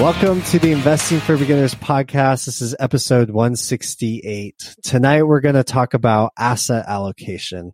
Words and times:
Welcome 0.00 0.40
to 0.44 0.58
the 0.58 0.72
Investing 0.72 1.20
for 1.20 1.36
Beginners 1.36 1.74
podcast. 1.74 2.46
This 2.46 2.62
is 2.62 2.74
episode 2.80 3.28
168. 3.28 4.76
Tonight 4.82 5.24
we're 5.24 5.42
going 5.42 5.56
to 5.56 5.62
talk 5.62 5.92
about 5.92 6.32
asset 6.38 6.86
allocation. 6.88 7.72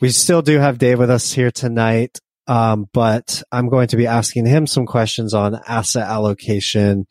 We 0.00 0.10
still 0.10 0.40
do 0.40 0.60
have 0.60 0.78
Dave 0.78 1.00
with 1.00 1.10
us 1.10 1.32
here 1.32 1.50
tonight, 1.50 2.20
um, 2.46 2.88
but 2.92 3.42
I'm 3.50 3.68
going 3.68 3.88
to 3.88 3.96
be 3.96 4.06
asking 4.06 4.46
him 4.46 4.68
some 4.68 4.86
questions 4.86 5.34
on 5.34 5.60
asset 5.66 6.06
allocation. 6.06 7.06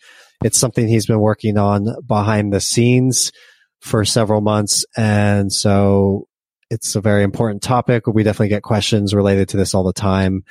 It's 0.46 0.58
something 0.58 0.88
he's 0.88 1.08
been 1.08 1.20
working 1.20 1.58
on 1.58 1.86
behind 2.08 2.54
the 2.54 2.62
scenes 2.62 3.34
for 3.82 4.06
several 4.06 4.40
months. 4.40 4.86
And 4.96 5.52
so 5.52 6.30
it's 6.70 6.96
a 6.96 7.02
very 7.02 7.24
important 7.24 7.64
topic. 7.64 8.08
We 8.08 8.24
definitely 8.24 8.48
get 8.48 8.64
questions 8.64 9.14
related 9.14 9.50
to 9.50 9.58
this 9.58 9.76
all 9.76 9.84
the 9.84 9.92
time. 9.92 10.46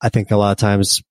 I 0.00 0.10
think 0.10 0.30
a 0.30 0.36
lot 0.36 0.52
of 0.52 0.58
times 0.58 1.02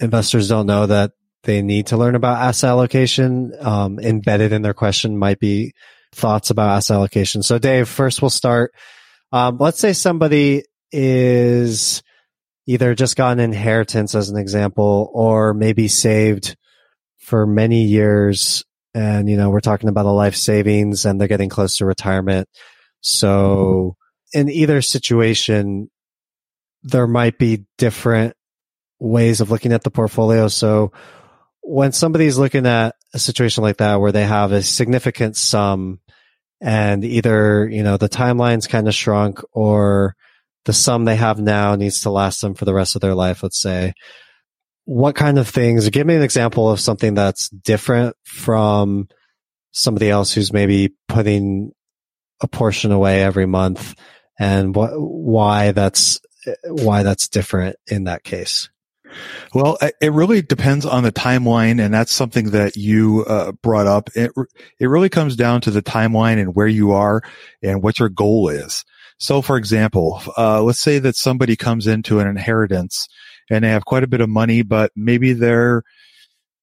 investors 0.00 0.48
don't 0.48 0.66
know 0.66 0.86
that 0.86 1.12
they 1.42 1.62
need 1.62 1.88
to 1.88 1.96
learn 1.96 2.14
about 2.14 2.42
asset 2.42 2.70
allocation. 2.70 3.52
Um, 3.60 3.98
embedded 3.98 4.52
in 4.52 4.62
their 4.62 4.74
question 4.74 5.16
might 5.18 5.38
be 5.38 5.72
thoughts 6.12 6.50
about 6.50 6.76
asset 6.76 6.96
allocation. 6.96 7.42
So, 7.42 7.58
Dave, 7.58 7.88
first 7.88 8.22
we'll 8.22 8.30
start. 8.30 8.74
Um, 9.32 9.58
let's 9.58 9.78
say 9.78 9.92
somebody 9.92 10.64
is 10.90 12.02
either 12.66 12.94
just 12.94 13.16
got 13.16 13.32
an 13.32 13.40
inheritance 13.40 14.14
as 14.14 14.30
an 14.30 14.36
example, 14.36 15.10
or 15.14 15.54
maybe 15.54 15.88
saved 15.88 16.56
for 17.16 17.46
many 17.46 17.84
years. 17.84 18.64
And, 18.94 19.28
you 19.28 19.36
know, 19.36 19.50
we're 19.50 19.60
talking 19.60 19.88
about 19.88 20.06
a 20.06 20.10
life 20.10 20.36
savings 20.36 21.04
and 21.04 21.20
they're 21.20 21.28
getting 21.28 21.48
close 21.48 21.78
to 21.78 21.86
retirement. 21.86 22.48
So 23.00 23.96
in 24.32 24.48
either 24.48 24.82
situation, 24.82 25.90
there 26.82 27.06
might 27.06 27.38
be 27.38 27.64
different 27.76 28.34
ways 28.98 29.40
of 29.40 29.50
looking 29.50 29.72
at 29.72 29.82
the 29.82 29.90
portfolio. 29.90 30.48
So 30.48 30.92
when 31.62 31.92
somebody's 31.92 32.38
looking 32.38 32.66
at 32.66 32.94
a 33.14 33.18
situation 33.18 33.62
like 33.62 33.78
that 33.78 34.00
where 34.00 34.12
they 34.12 34.24
have 34.24 34.52
a 34.52 34.62
significant 34.62 35.36
sum 35.36 36.00
and 36.60 37.04
either, 37.04 37.68
you 37.68 37.82
know, 37.82 37.96
the 37.96 38.08
timeline's 38.08 38.66
kind 38.66 38.88
of 38.88 38.94
shrunk 38.94 39.40
or 39.52 40.16
the 40.64 40.72
sum 40.72 41.04
they 41.04 41.16
have 41.16 41.38
now 41.38 41.76
needs 41.76 42.02
to 42.02 42.10
last 42.10 42.40
them 42.40 42.54
for 42.54 42.64
the 42.64 42.74
rest 42.74 42.94
of 42.94 43.00
their 43.00 43.14
life, 43.14 43.42
let's 43.42 43.60
say, 43.60 43.94
what 44.84 45.14
kind 45.14 45.38
of 45.38 45.48
things, 45.48 45.88
give 45.90 46.06
me 46.06 46.14
an 46.14 46.22
example 46.22 46.70
of 46.70 46.80
something 46.80 47.14
that's 47.14 47.48
different 47.50 48.16
from 48.24 49.06
somebody 49.70 50.10
else 50.10 50.32
who's 50.32 50.52
maybe 50.52 50.94
putting 51.06 51.72
a 52.40 52.48
portion 52.48 52.90
away 52.90 53.22
every 53.22 53.46
month 53.46 53.94
and 54.38 54.74
what, 54.74 54.90
why 54.94 55.72
that's, 55.72 56.20
why 56.64 57.02
that's 57.02 57.28
different 57.28 57.76
in 57.86 58.04
that 58.04 58.24
case. 58.24 58.70
Well, 59.54 59.78
it 60.00 60.12
really 60.12 60.42
depends 60.42 60.84
on 60.84 61.02
the 61.02 61.12
timeline, 61.12 61.82
and 61.82 61.92
that's 61.92 62.12
something 62.12 62.50
that 62.50 62.76
you 62.76 63.24
uh, 63.26 63.52
brought 63.52 63.86
up. 63.86 64.10
It 64.14 64.32
it 64.78 64.86
really 64.86 65.08
comes 65.08 65.36
down 65.36 65.62
to 65.62 65.70
the 65.70 65.82
timeline 65.82 66.40
and 66.40 66.54
where 66.54 66.66
you 66.66 66.92
are 66.92 67.22
and 67.62 67.82
what 67.82 67.98
your 67.98 68.08
goal 68.08 68.48
is. 68.48 68.84
So, 69.18 69.42
for 69.42 69.56
example, 69.56 70.22
uh, 70.36 70.62
let's 70.62 70.80
say 70.80 70.98
that 71.00 71.16
somebody 71.16 71.56
comes 71.56 71.86
into 71.86 72.20
an 72.20 72.28
inheritance 72.28 73.08
and 73.50 73.64
they 73.64 73.70
have 73.70 73.84
quite 73.84 74.04
a 74.04 74.08
bit 74.08 74.20
of 74.20 74.28
money, 74.28 74.62
but 74.62 74.92
maybe 74.94 75.32
they're 75.32 75.82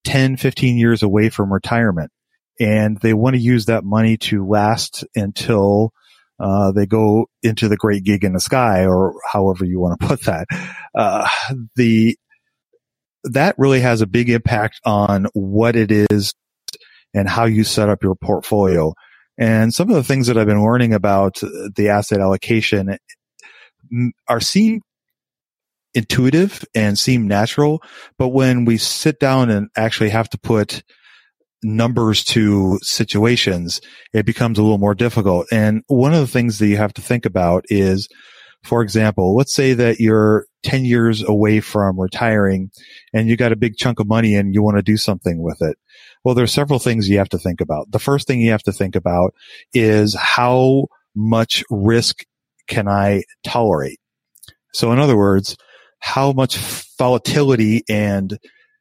10, 0.05 0.37
15 0.37 0.77
years 0.77 1.03
away 1.03 1.29
from 1.29 1.51
retirement, 1.51 2.11
and 2.59 2.97
they 3.01 3.13
want 3.13 3.35
to 3.35 3.41
use 3.41 3.65
that 3.65 3.83
money 3.83 4.17
to 4.17 4.47
last 4.47 5.03
until 5.15 5.91
uh, 6.39 6.71
they 6.71 6.85
go 6.85 7.27
into 7.41 7.67
the 7.67 7.77
great 7.77 8.03
gig 8.03 8.23
in 8.23 8.33
the 8.33 8.39
sky, 8.39 8.85
or 8.85 9.15
however 9.31 9.65
you 9.65 9.79
want 9.79 9.99
to 9.99 10.07
put 10.07 10.21
that. 10.23 10.47
Uh, 10.93 11.27
the 11.75 12.17
that 13.31 13.55
really 13.57 13.81
has 13.81 14.01
a 14.01 14.07
big 14.07 14.29
impact 14.29 14.79
on 14.85 15.27
what 15.33 15.75
it 15.75 15.91
is 15.91 16.33
and 17.13 17.27
how 17.27 17.45
you 17.45 17.63
set 17.63 17.89
up 17.89 18.03
your 18.03 18.15
portfolio. 18.15 18.93
And 19.37 19.73
some 19.73 19.89
of 19.89 19.95
the 19.95 20.03
things 20.03 20.27
that 20.27 20.37
I've 20.37 20.47
been 20.47 20.63
learning 20.63 20.93
about 20.93 21.41
the 21.75 21.89
asset 21.89 22.19
allocation 22.19 22.97
mm, 23.93 24.09
are 24.27 24.39
seem 24.39 24.81
intuitive 25.93 26.63
and 26.73 26.97
seem 26.97 27.27
natural. 27.27 27.81
But 28.17 28.29
when 28.29 28.65
we 28.65 28.77
sit 28.77 29.19
down 29.19 29.49
and 29.49 29.69
actually 29.75 30.09
have 30.09 30.29
to 30.29 30.37
put 30.37 30.83
numbers 31.63 32.23
to 32.25 32.79
situations, 32.81 33.81
it 34.13 34.25
becomes 34.25 34.59
a 34.59 34.63
little 34.63 34.77
more 34.77 34.95
difficult. 34.95 35.47
And 35.51 35.83
one 35.87 36.13
of 36.13 36.19
the 36.19 36.27
things 36.27 36.59
that 36.59 36.67
you 36.67 36.77
have 36.77 36.93
to 36.93 37.01
think 37.01 37.25
about 37.25 37.65
is 37.69 38.07
for 38.65 38.81
example, 38.81 39.35
let's 39.35 39.53
say 39.53 39.73
that 39.73 39.99
you're 39.99 40.47
10 40.65 40.83
years 40.83 41.23
away 41.23 41.59
from 41.59 41.99
retiring 41.99 42.71
and 43.13 43.29
you 43.29 43.37
got 43.37 43.51
a 43.51 43.55
big 43.55 43.77
chunk 43.77 43.99
of 43.99 44.07
money 44.07 44.35
and 44.35 44.53
you 44.53 44.63
want 44.63 44.77
to 44.77 44.83
do 44.83 44.97
something 44.97 45.41
with 45.41 45.61
it. 45.61 45.77
Well, 46.23 46.33
there's 46.33 46.51
several 46.51 46.79
things 46.79 47.07
you 47.07 47.19
have 47.19 47.29
to 47.29 47.37
think 47.37 47.61
about. 47.61 47.91
The 47.91 47.99
first 47.99 48.27
thing 48.27 48.41
you 48.41 48.49
have 48.49 48.63
to 48.63 48.71
think 48.71 48.95
about 48.95 49.35
is 49.73 50.15
how 50.15 50.87
much 51.15 51.63
risk 51.69 52.25
can 52.67 52.87
I 52.87 53.23
tolerate? 53.43 53.99
So 54.73 54.91
in 54.91 54.99
other 54.99 55.15
words, 55.15 55.55
how 55.99 56.31
much 56.31 56.57
volatility 56.97 57.83
and 57.87 58.37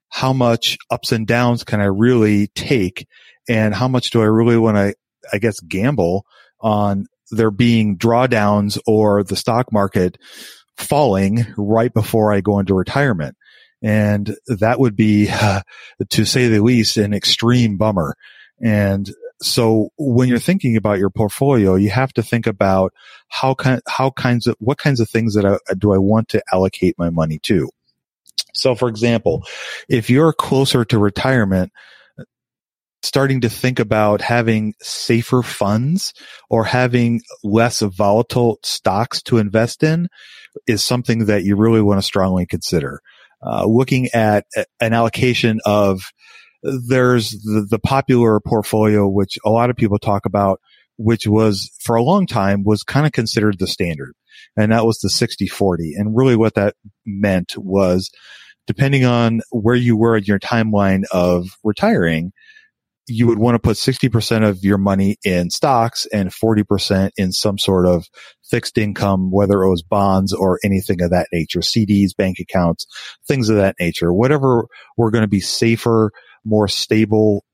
how 0.08 0.32
much 0.32 0.78
ups 0.90 1.12
and 1.12 1.26
downs 1.26 1.64
can 1.64 1.82
I 1.82 1.86
really 1.86 2.46
take? 2.48 3.06
And 3.46 3.74
how 3.74 3.88
much 3.88 4.10
do 4.10 4.22
I 4.22 4.26
really 4.26 4.56
want 4.56 4.78
to, 4.78 4.94
I 5.30 5.36
guess, 5.36 5.60
gamble 5.60 6.24
on 6.60 7.06
there 7.30 7.50
being 7.50 7.98
drawdowns 7.98 8.78
or 8.86 9.22
the 9.22 9.36
stock 9.36 9.70
market 9.70 10.16
falling 10.76 11.46
right 11.56 11.92
before 11.92 12.32
I 12.32 12.40
go 12.40 12.58
into 12.58 12.74
retirement. 12.74 13.36
And 13.82 14.36
that 14.46 14.80
would 14.80 14.96
be, 14.96 15.28
uh, 15.30 15.60
to 16.10 16.24
say 16.24 16.48
the 16.48 16.62
least, 16.62 16.96
an 16.96 17.12
extreme 17.12 17.76
bummer. 17.76 18.16
And 18.62 19.10
so 19.42 19.90
when 19.98 20.28
you're 20.28 20.38
thinking 20.38 20.76
about 20.76 20.98
your 20.98 21.10
portfolio, 21.10 21.74
you 21.74 21.90
have 21.90 22.12
to 22.14 22.22
think 22.22 22.46
about 22.46 22.94
how 23.28 23.54
kind, 23.54 23.82
how 23.86 24.10
kinds 24.10 24.46
of, 24.46 24.56
what 24.58 24.78
kinds 24.78 25.00
of 25.00 25.10
things 25.10 25.34
that 25.34 25.44
I, 25.44 25.58
do 25.74 25.92
I 25.92 25.98
want 25.98 26.28
to 26.30 26.42
allocate 26.52 26.94
my 26.98 27.10
money 27.10 27.38
to? 27.40 27.68
So 28.54 28.74
for 28.74 28.88
example, 28.88 29.44
if 29.88 30.08
you're 30.08 30.32
closer 30.32 30.84
to 30.86 30.98
retirement, 30.98 31.72
starting 33.04 33.40
to 33.42 33.50
think 33.50 33.78
about 33.78 34.20
having 34.20 34.74
safer 34.80 35.42
funds 35.42 36.14
or 36.48 36.64
having 36.64 37.20
less 37.42 37.80
volatile 37.80 38.58
stocks 38.62 39.22
to 39.22 39.38
invest 39.38 39.82
in 39.82 40.08
is 40.66 40.84
something 40.84 41.26
that 41.26 41.44
you 41.44 41.56
really 41.56 41.82
want 41.82 41.98
to 41.98 42.02
strongly 42.02 42.46
consider. 42.46 43.00
Uh, 43.46 43.66
looking 43.66 44.08
at 44.14 44.46
an 44.80 44.92
allocation 44.94 45.60
of 45.66 46.12
there's 46.62 47.30
the, 47.30 47.66
the 47.68 47.78
popular 47.78 48.40
portfolio, 48.40 49.06
which 49.06 49.38
a 49.44 49.50
lot 49.50 49.68
of 49.68 49.76
people 49.76 49.98
talk 49.98 50.24
about, 50.24 50.60
which 50.96 51.26
was 51.26 51.70
for 51.80 51.96
a 51.96 52.02
long 52.02 52.26
time 52.26 52.64
was 52.64 52.82
kind 52.82 53.04
of 53.04 53.12
considered 53.12 53.58
the 53.58 53.66
standard. 53.66 54.14
And 54.56 54.72
that 54.72 54.86
was 54.86 54.98
the 55.00 55.10
60 55.10 55.46
40. 55.46 55.94
And 55.94 56.16
really 56.16 56.36
what 56.36 56.54
that 56.54 56.74
meant 57.04 57.54
was 57.58 58.10
depending 58.66 59.04
on 59.04 59.42
where 59.50 59.74
you 59.74 59.96
were 59.96 60.16
in 60.16 60.24
your 60.24 60.38
timeline 60.38 61.04
of 61.12 61.48
retiring, 61.62 62.32
you 63.06 63.26
would 63.26 63.38
want 63.38 63.54
to 63.54 63.58
put 63.58 63.76
60% 63.76 64.48
of 64.48 64.64
your 64.64 64.78
money 64.78 65.16
in 65.24 65.50
stocks 65.50 66.06
and 66.12 66.30
40% 66.30 67.10
in 67.16 67.32
some 67.32 67.58
sort 67.58 67.86
of 67.86 68.06
fixed 68.42 68.78
income, 68.78 69.30
whether 69.30 69.62
it 69.62 69.70
was 69.70 69.82
bonds 69.82 70.32
or 70.32 70.58
anything 70.64 71.02
of 71.02 71.10
that 71.10 71.28
nature, 71.32 71.60
CDs, 71.60 72.16
bank 72.16 72.38
accounts, 72.38 72.86
things 73.26 73.48
of 73.48 73.56
that 73.56 73.76
nature, 73.78 74.12
whatever 74.12 74.66
were 74.96 75.10
going 75.10 75.22
to 75.22 75.28
be 75.28 75.40
safer, 75.40 76.12
more 76.44 76.68
stable 76.68 77.44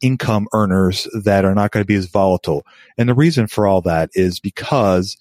income 0.00 0.46
earners 0.52 1.08
that 1.24 1.44
are 1.44 1.54
not 1.54 1.70
going 1.70 1.82
to 1.82 1.86
be 1.86 1.94
as 1.94 2.06
volatile. 2.06 2.64
And 2.98 3.08
the 3.08 3.14
reason 3.14 3.46
for 3.46 3.66
all 3.66 3.82
that 3.82 4.10
is 4.14 4.40
because 4.40 5.16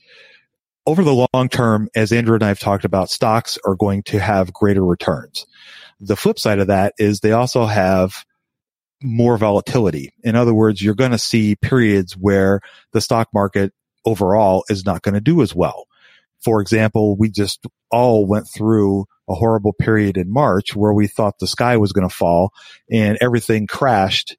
over 0.86 1.04
the 1.04 1.28
long 1.34 1.50
term, 1.50 1.90
as 1.96 2.12
Andrew 2.12 2.34
and 2.36 2.44
I 2.44 2.50
have 2.50 2.60
talked 2.60 2.86
about, 2.86 3.10
stocks 3.10 3.58
are 3.66 3.76
going 3.76 4.04
to 4.04 4.20
have 4.20 4.52
greater 4.52 4.84
returns. 4.84 5.46
The 6.00 6.16
flip 6.16 6.40
side 6.40 6.60
of 6.60 6.68
that 6.68 6.94
is 6.98 7.20
they 7.20 7.32
also 7.32 7.66
have 7.66 8.26
more 9.02 9.38
volatility. 9.38 10.14
In 10.24 10.36
other 10.36 10.54
words, 10.54 10.82
you're 10.82 10.96
going 10.96 11.12
to 11.12 11.18
see 11.18 11.56
periods 11.56 12.14
where 12.14 12.62
the 12.92 13.02
stock 13.02 13.30
market 13.34 13.74
overall 14.06 14.64
is 14.70 14.86
not 14.86 15.02
going 15.02 15.16
to 15.16 15.22
do 15.22 15.42
as 15.42 15.54
well. 15.56 15.86
For 16.44 16.62
example, 16.62 17.16
we 17.16 17.30
just 17.30 17.66
all 17.92 18.26
went 18.26 18.48
through 18.48 19.06
a 19.30 19.36
horrible 19.36 19.74
period 19.74 20.18
in 20.18 20.32
March 20.32 20.76
where 20.76 20.94
we 20.94 21.08
thought 21.08 21.40
the 21.40 21.48
sky 21.48 21.78
was 21.78 21.94
going 21.94 22.08
to 22.08 22.14
fall 22.16 22.52
and 22.92 23.18
everything 23.22 23.68
crashed 23.68 24.38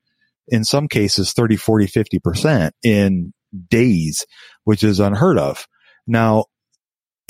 in 0.49 0.65
some 0.65 0.89
cases 0.89 1.33
30, 1.33 1.57
40, 1.57 1.87
50% 1.87 2.73
in 2.83 3.33
days, 3.69 4.27
which 4.65 4.83
is 4.83 5.01
unheard 5.01 5.39
of. 5.39 5.67
Now, 6.07 6.47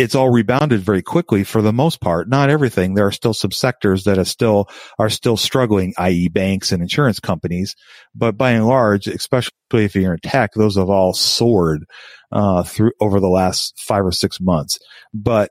it's 0.02 0.14
all 0.14 0.30
rebounded 0.30 0.80
very 0.80 1.02
quickly 1.02 1.44
for 1.44 1.62
the 1.62 1.72
most 1.72 2.00
part. 2.00 2.28
Not 2.28 2.50
everything. 2.50 2.94
There 2.94 3.06
are 3.06 3.12
still 3.12 3.34
some 3.34 3.52
sectors 3.52 4.04
that 4.04 4.18
are 4.18 4.24
still 4.24 4.68
are 4.98 5.10
still 5.10 5.36
struggling, 5.36 5.94
i.e., 5.98 6.28
banks 6.28 6.72
and 6.72 6.82
insurance 6.82 7.20
companies. 7.20 7.74
But 8.14 8.36
by 8.36 8.50
and 8.50 8.66
large, 8.66 9.06
especially 9.06 9.52
if 9.70 9.94
you're 9.94 10.14
in 10.14 10.20
tech, 10.20 10.50
those 10.54 10.76
have 10.76 10.90
all 10.90 11.14
soared 11.14 11.84
uh, 12.30 12.64
through 12.64 12.92
over 13.00 13.20
the 13.20 13.28
last 13.28 13.74
five 13.78 14.04
or 14.04 14.12
six 14.12 14.40
months. 14.40 14.78
But 15.14 15.50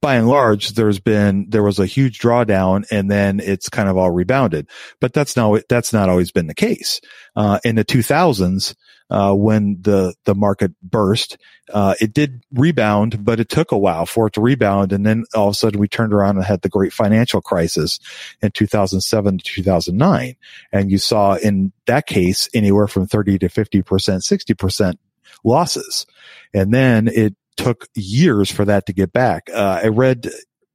by 0.00 0.16
and 0.16 0.28
large, 0.28 0.70
there's 0.70 1.00
been 1.00 1.46
there 1.48 1.62
was 1.62 1.78
a 1.78 1.86
huge 1.86 2.18
drawdown, 2.18 2.84
and 2.90 3.10
then 3.10 3.40
it's 3.40 3.68
kind 3.68 3.88
of 3.88 3.96
all 3.96 4.10
rebounded. 4.10 4.68
But 5.00 5.12
that's 5.12 5.36
not 5.36 5.62
that's 5.68 5.92
not 5.92 6.08
always 6.08 6.32
been 6.32 6.46
the 6.46 6.54
case. 6.54 7.00
Uh, 7.36 7.58
in 7.64 7.76
the 7.76 7.84
2000s, 7.84 8.74
uh, 9.12 9.34
when 9.34 9.76
the 9.82 10.14
the 10.24 10.34
market 10.34 10.72
burst. 10.82 11.36
Uh, 11.72 11.94
it 12.00 12.12
did 12.12 12.42
rebound, 12.52 13.24
but 13.24 13.38
it 13.38 13.48
took 13.48 13.70
a 13.70 13.78
while 13.78 14.06
for 14.06 14.26
it 14.26 14.32
to 14.32 14.40
rebound, 14.40 14.92
and 14.92 15.04
then 15.06 15.24
all 15.34 15.48
of 15.48 15.52
a 15.52 15.54
sudden 15.54 15.78
we 15.78 15.86
turned 15.86 16.14
around 16.14 16.36
and 16.36 16.44
had 16.44 16.62
the 16.62 16.68
great 16.68 16.92
financial 16.92 17.40
crisis 17.40 18.00
in 18.40 18.50
2007 18.50 19.38
to 19.38 19.44
2009, 19.44 20.34
and 20.72 20.90
you 20.90 20.98
saw 20.98 21.34
in 21.34 21.72
that 21.86 22.06
case 22.06 22.48
anywhere 22.54 22.88
from 22.88 23.06
30 23.06 23.38
to 23.38 23.48
50 23.48 23.82
percent, 23.82 24.24
60 24.24 24.54
percent 24.54 25.00
losses, 25.44 26.06
and 26.54 26.72
then 26.72 27.06
it 27.08 27.34
took 27.56 27.88
years 27.94 28.50
for 28.50 28.64
that 28.64 28.86
to 28.86 28.92
get 28.92 29.12
back. 29.12 29.48
Uh, 29.52 29.80
I 29.84 29.88
read 29.88 30.30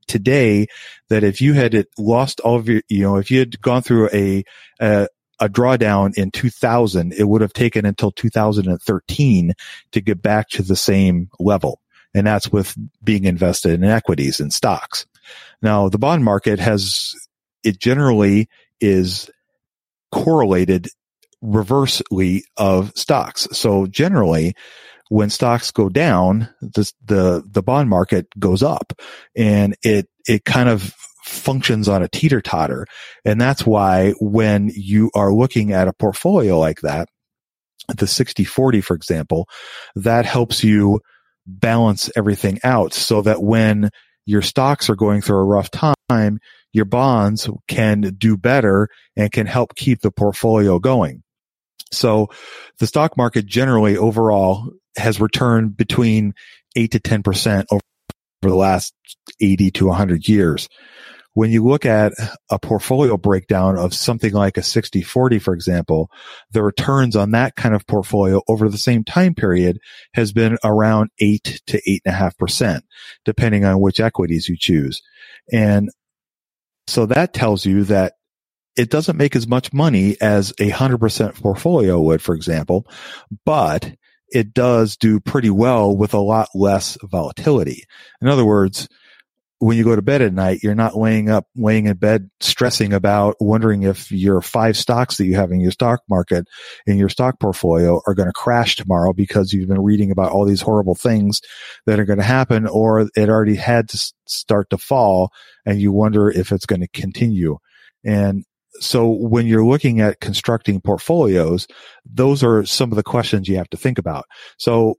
today 0.08 0.68
that 1.10 1.24
if 1.24 1.42
you 1.42 1.54
had 1.54 1.86
lost 1.98 2.40
all 2.40 2.56
of 2.56 2.68
your, 2.68 2.82
you 2.90 3.02
know, 3.02 3.18
if 3.18 3.30
you 3.30 3.40
had 3.40 3.62
gone 3.62 3.82
through 3.82 4.10
a, 4.14 4.44
a, 4.80 5.08
a 5.40 5.50
drawdown 5.50 6.18
in 6.18 6.32
2000, 6.32 7.14
it 7.14 7.28
would 7.28 7.42
have 7.42 7.54
taken 7.54 7.86
until 7.86 8.12
2013 8.12 9.54
to 9.92 10.02
get 10.02 10.22
back 10.22 10.50
to 10.50 10.64
the 10.64 10.76
same 10.76 11.30
level. 11.40 11.82
And 12.14 12.26
that's 12.26 12.52
with 12.52 12.76
being 13.04 13.26
invested 13.26 13.74
in 13.74 13.84
equities 13.84 14.40
and 14.40 14.52
stocks. 14.52 15.06
Now, 15.62 15.90
the 15.90 16.00
bond 16.00 16.24
market 16.24 16.60
has, 16.60 17.14
it 17.64 17.80
generally 17.80 18.50
is 18.80 19.30
correlated 20.12 20.88
reversely 21.42 22.44
of 22.56 22.92
stocks. 22.96 23.48
So 23.52 23.86
generally, 23.88 24.56
when 25.10 25.30
stocks 25.30 25.72
go 25.72 25.90
down, 25.90 26.50
the, 26.62 26.92
the, 27.06 27.44
the 27.50 27.64
bond 27.64 27.90
market 27.90 28.28
goes 28.38 28.64
up 28.64 28.94
and 29.36 29.76
it, 29.84 30.08
it 30.28 30.46
kind 30.46 30.70
of 30.70 30.94
functions 31.24 31.88
on 31.88 32.04
a 32.04 32.08
teeter 32.08 32.42
totter. 32.42 32.86
And 33.26 33.40
that's 33.40 33.66
why 33.66 34.14
when 34.20 34.72
you 34.74 35.12
are 35.14 35.34
looking 35.34 35.72
at 35.74 35.88
a 35.88 35.94
portfolio 35.94 36.58
like 36.60 36.82
that, 36.82 37.10
the 37.96 38.08
60 38.08 38.44
40, 38.44 38.82
for 38.82 38.96
example, 38.96 39.48
that 39.96 40.26
helps 40.26 40.64
you 40.64 41.00
balance 41.46 42.10
everything 42.16 42.60
out 42.64 42.94
so 42.94 43.22
that 43.22 43.42
when 43.42 43.90
your 44.26 44.42
stocks 44.42 44.90
are 44.90 44.96
going 44.96 45.22
through 45.22 45.38
a 45.38 45.44
rough 45.46 45.70
time, 45.72 46.40
your 46.74 46.86
bonds 46.86 47.50
can 47.68 48.02
do 48.02 48.36
better 48.36 48.90
and 49.16 49.32
can 49.32 49.48
help 49.48 49.76
keep 49.76 50.02
the 50.02 50.12
portfolio 50.12 50.80
going. 50.80 51.24
So 51.92 52.28
the 52.80 52.88
stock 52.88 53.16
market 53.16 53.46
generally 53.46 53.96
overall 53.96 54.70
has 54.98 55.20
returned 55.20 55.78
between 55.78 56.34
eight 56.76 56.92
to 56.92 57.00
10% 57.00 57.66
over 57.72 57.82
the 58.42 58.56
last 58.56 58.94
80 59.42 59.72
to 59.72 59.88
100 59.88 60.28
years 60.28 60.68
when 61.38 61.52
you 61.52 61.64
look 61.64 61.86
at 61.86 62.14
a 62.50 62.58
portfolio 62.58 63.16
breakdown 63.16 63.78
of 63.78 63.94
something 63.94 64.34
like 64.34 64.58
a 64.58 64.64
60 64.64 65.04
40, 65.04 65.38
for 65.38 65.54
example, 65.54 66.10
the 66.50 66.64
returns 66.64 67.16
on 67.16 67.30
that 67.30 67.56
kind 67.56 67.76
of 67.76 67.86
portfolio 67.86 68.42
over 68.48 68.68
the 68.68 68.78
same 68.80 69.04
time 69.04 69.36
period 69.36 69.78
has 70.16 70.34
been 70.34 70.58
around 70.64 71.12
eight 71.20 71.62
to 71.68 71.80
eight 71.88 72.02
and 72.06 72.16
a 72.16 72.18
half 72.18 72.36
percent, 72.40 72.86
depending 73.24 73.66
on 73.66 73.80
which 73.80 74.00
equities 74.00 74.50
you 74.50 74.58
choose. 74.58 75.04
And 75.54 75.92
so 76.88 77.06
that 77.06 77.36
tells 77.36 77.68
you 77.68 77.84
that 77.84 78.14
it 78.76 78.90
doesn't 78.90 79.16
make 79.18 79.36
as 79.36 79.48
much 79.48 79.72
money 79.72 80.18
as 80.20 80.56
a 80.60 80.70
hundred 80.70 80.98
percent 80.98 81.36
portfolio 81.36 82.02
would, 82.02 82.20
for 82.24 82.34
example, 82.34 82.88
but 83.46 83.94
it 84.30 84.54
does 84.54 84.98
do 84.98 85.20
pretty 85.20 85.50
well 85.50 85.96
with 85.96 86.14
a 86.14 86.20
lot 86.20 86.50
less 86.54 86.98
volatility. 87.04 87.84
In 88.22 88.28
other 88.28 88.46
words, 88.46 88.88
when 89.60 89.76
you 89.76 89.84
go 89.84 89.96
to 89.96 90.04
bed 90.04 90.22
at 90.22 90.34
night, 90.34 90.60
you're 90.62 90.76
not 90.76 90.96
laying 90.96 91.30
up, 91.30 91.48
laying 91.56 91.88
in 91.88 91.98
bed, 91.98 92.30
stressing 92.40 92.94
about 92.94 93.36
wondering 93.40 93.84
if 93.84 94.12
your 94.12 94.40
five 94.40 94.78
stocks 94.78 95.18
that 95.18 95.26
you 95.26 95.36
have 95.36 95.52
in 95.52 95.60
your 95.60 95.72
stock 95.72 96.02
market, 96.08 96.48
in 96.86 96.98
your 96.98 97.10
stock 97.10 97.40
portfolio 97.40 98.00
are 98.06 98.14
going 98.14 98.30
to 98.30 98.34
crash 98.34 98.76
tomorrow 98.76 99.14
because 99.14 99.52
you've 99.52 99.68
been 99.68 99.82
reading 99.82 100.12
about 100.12 100.32
all 100.32 100.46
these 100.46 100.62
horrible 100.62 100.94
things 100.94 101.42
that 101.88 102.00
are 102.00 102.06
going 102.06 102.20
to 102.20 102.26
happen 102.26 102.68
or 102.68 103.10
it 103.16 103.30
already 103.30 103.56
had 103.56 103.90
to 103.90 104.14
start 104.28 104.70
to 104.70 104.78
fall 104.78 105.32
and 105.66 105.82
you 105.82 105.92
wonder 105.92 106.30
if 106.30 106.52
it's 106.52 106.68
going 106.68 106.82
to 106.82 106.88
continue. 106.90 107.58
And 108.04 108.46
so 108.80 109.08
when 109.08 109.48
you're 109.48 109.66
looking 109.66 110.02
at 110.02 110.20
constructing 110.20 110.82
portfolios, 110.82 111.68
those 112.06 112.44
are 112.44 112.66
some 112.66 112.92
of 112.92 112.96
the 112.96 113.04
questions 113.04 113.48
you 113.48 113.58
have 113.58 113.70
to 113.70 113.78
think 113.78 113.98
about. 113.98 114.26
So 114.58 114.96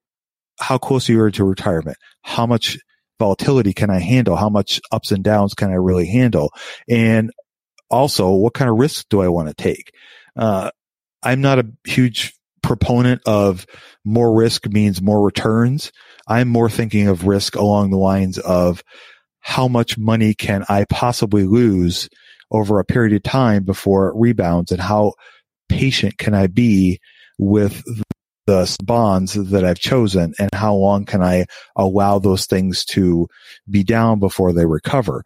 how 0.58 0.78
close 0.78 1.08
you 1.08 1.20
are 1.20 1.30
to 1.30 1.44
retirement? 1.44 1.96
How 2.22 2.46
much 2.46 2.78
volatility 3.18 3.72
can 3.72 3.90
I 3.90 3.98
handle? 3.98 4.36
How 4.36 4.48
much 4.48 4.80
ups 4.92 5.12
and 5.12 5.22
downs 5.24 5.54
can 5.54 5.70
I 5.70 5.74
really 5.74 6.06
handle? 6.06 6.50
And 6.88 7.30
also, 7.90 8.30
what 8.30 8.54
kind 8.54 8.70
of 8.70 8.76
risks 8.76 9.04
do 9.08 9.20
I 9.20 9.28
want 9.28 9.48
to 9.48 9.54
take? 9.54 9.92
Uh, 10.36 10.70
I'm 11.22 11.40
not 11.40 11.58
a 11.58 11.66
huge 11.84 12.34
proponent 12.62 13.22
of 13.26 13.66
more 14.04 14.36
risk 14.36 14.66
means 14.68 15.00
more 15.00 15.24
returns. 15.24 15.90
I'm 16.26 16.48
more 16.48 16.68
thinking 16.68 17.08
of 17.08 17.26
risk 17.26 17.56
along 17.56 17.90
the 17.90 17.96
lines 17.96 18.38
of 18.38 18.82
how 19.40 19.68
much 19.68 19.96
money 19.96 20.34
can 20.34 20.64
I 20.68 20.84
possibly 20.88 21.44
lose 21.44 22.08
over 22.50 22.78
a 22.78 22.84
period 22.84 23.14
of 23.14 23.22
time 23.22 23.64
before 23.64 24.08
it 24.08 24.16
rebounds 24.16 24.72
and 24.72 24.80
how 24.80 25.12
patient 25.68 26.18
can 26.18 26.34
I 26.34 26.46
be 26.46 27.00
with 27.38 27.82
the 28.46 28.76
bonds 28.82 29.34
that 29.34 29.64
I've 29.64 29.78
chosen 29.78 30.32
and 30.38 30.48
how 30.54 30.74
long 30.74 31.04
can 31.04 31.22
I 31.22 31.44
allow 31.76 32.18
those 32.18 32.46
things 32.46 32.84
to 32.86 33.28
be 33.68 33.84
down 33.84 34.20
before 34.20 34.54
they 34.54 34.64
recover. 34.64 35.22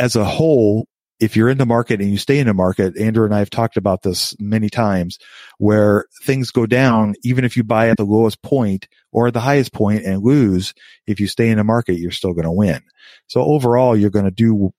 As 0.00 0.16
a 0.16 0.24
whole, 0.24 0.88
if 1.20 1.36
you're 1.36 1.48
in 1.50 1.58
the 1.58 1.66
market 1.66 2.00
and 2.00 2.10
you 2.10 2.16
stay 2.16 2.40
in 2.40 2.48
the 2.48 2.54
market, 2.54 2.98
Andrew 2.98 3.24
and 3.24 3.34
I 3.34 3.38
have 3.38 3.50
talked 3.50 3.76
about 3.76 4.02
this 4.02 4.34
many 4.40 4.68
times 4.68 5.18
where 5.58 6.06
things 6.24 6.50
go 6.50 6.66
down, 6.66 7.14
even 7.22 7.44
if 7.44 7.56
you 7.56 7.62
buy 7.62 7.90
at 7.90 7.98
the 7.98 8.04
lowest 8.04 8.42
point 8.42 8.88
or 9.12 9.28
at 9.28 9.34
the 9.34 9.40
highest 9.40 9.72
point 9.72 10.04
and 10.04 10.24
lose, 10.24 10.74
if 11.06 11.20
you 11.20 11.28
stay 11.28 11.50
in 11.50 11.58
the 11.58 11.64
market, 11.64 11.98
you're 11.98 12.10
still 12.10 12.32
going 12.32 12.46
to 12.46 12.50
win. 12.50 12.80
So 13.28 13.42
overall, 13.42 13.96
you're 13.96 14.10
going 14.10 14.24
to 14.24 14.30
do 14.30 14.72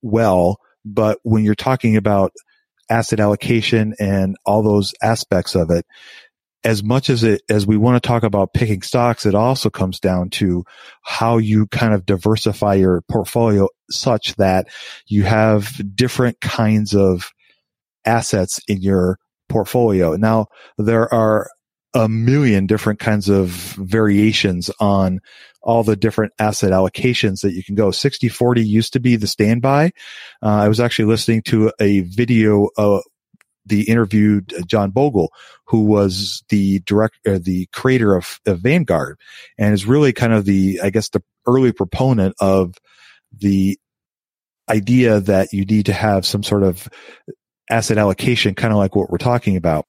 well. 0.00 0.60
But 0.86 1.18
when 1.24 1.44
you're 1.44 1.54
talking 1.54 1.96
about 1.96 2.32
asset 2.88 3.18
allocation 3.20 3.94
and 3.98 4.36
all 4.46 4.62
those 4.62 4.94
aspects 5.02 5.56
of 5.56 5.70
it, 5.70 5.84
as 6.64 6.82
much 6.82 7.10
as 7.10 7.22
it 7.22 7.42
as 7.48 7.66
we 7.66 7.76
want 7.76 8.02
to 8.02 8.06
talk 8.06 8.22
about 8.22 8.54
picking 8.54 8.82
stocks, 8.82 9.26
it 9.26 9.34
also 9.34 9.68
comes 9.68 10.00
down 10.00 10.30
to 10.30 10.64
how 11.02 11.38
you 11.38 11.66
kind 11.66 11.92
of 11.92 12.06
diversify 12.06 12.74
your 12.74 13.02
portfolio 13.02 13.68
such 13.90 14.34
that 14.36 14.68
you 15.06 15.22
have 15.22 15.80
different 15.94 16.40
kinds 16.40 16.94
of 16.94 17.30
assets 18.04 18.60
in 18.68 18.80
your 18.80 19.18
portfolio. 19.48 20.16
Now 20.16 20.46
there 20.78 21.12
are 21.12 21.48
a 21.96 22.08
million 22.08 22.66
different 22.66 23.00
kinds 23.00 23.30
of 23.30 23.48
variations 23.48 24.70
on 24.80 25.20
all 25.62 25.82
the 25.82 25.96
different 25.96 26.32
asset 26.38 26.70
allocations 26.70 27.40
that 27.40 27.54
you 27.54 27.64
can 27.64 27.74
go. 27.74 27.90
60 27.90 28.28
40 28.28 28.62
used 28.62 28.92
to 28.92 29.00
be 29.00 29.16
the 29.16 29.26
standby. 29.26 29.92
Uh, 30.42 30.46
I 30.46 30.68
was 30.68 30.78
actually 30.78 31.06
listening 31.06 31.42
to 31.42 31.72
a 31.80 32.00
video, 32.00 32.68
of 32.76 33.02
the 33.64 33.88
interviewed 33.88 34.52
uh, 34.54 34.62
John 34.66 34.90
Bogle, 34.90 35.32
who 35.64 35.86
was 35.86 36.44
the 36.50 36.80
director, 36.80 37.34
uh, 37.34 37.38
the 37.42 37.66
creator 37.72 38.14
of, 38.14 38.40
of 38.46 38.60
Vanguard 38.60 39.18
and 39.58 39.74
is 39.74 39.86
really 39.86 40.12
kind 40.12 40.34
of 40.34 40.44
the, 40.44 40.80
I 40.82 40.90
guess, 40.90 41.08
the 41.08 41.22
early 41.46 41.72
proponent 41.72 42.36
of 42.40 42.74
the 43.36 43.78
idea 44.68 45.20
that 45.20 45.52
you 45.52 45.64
need 45.64 45.86
to 45.86 45.92
have 45.92 46.26
some 46.26 46.42
sort 46.42 46.62
of 46.62 46.88
asset 47.70 47.98
allocation, 47.98 48.54
kind 48.54 48.72
of 48.72 48.78
like 48.78 48.94
what 48.94 49.10
we're 49.10 49.18
talking 49.18 49.56
about. 49.56 49.86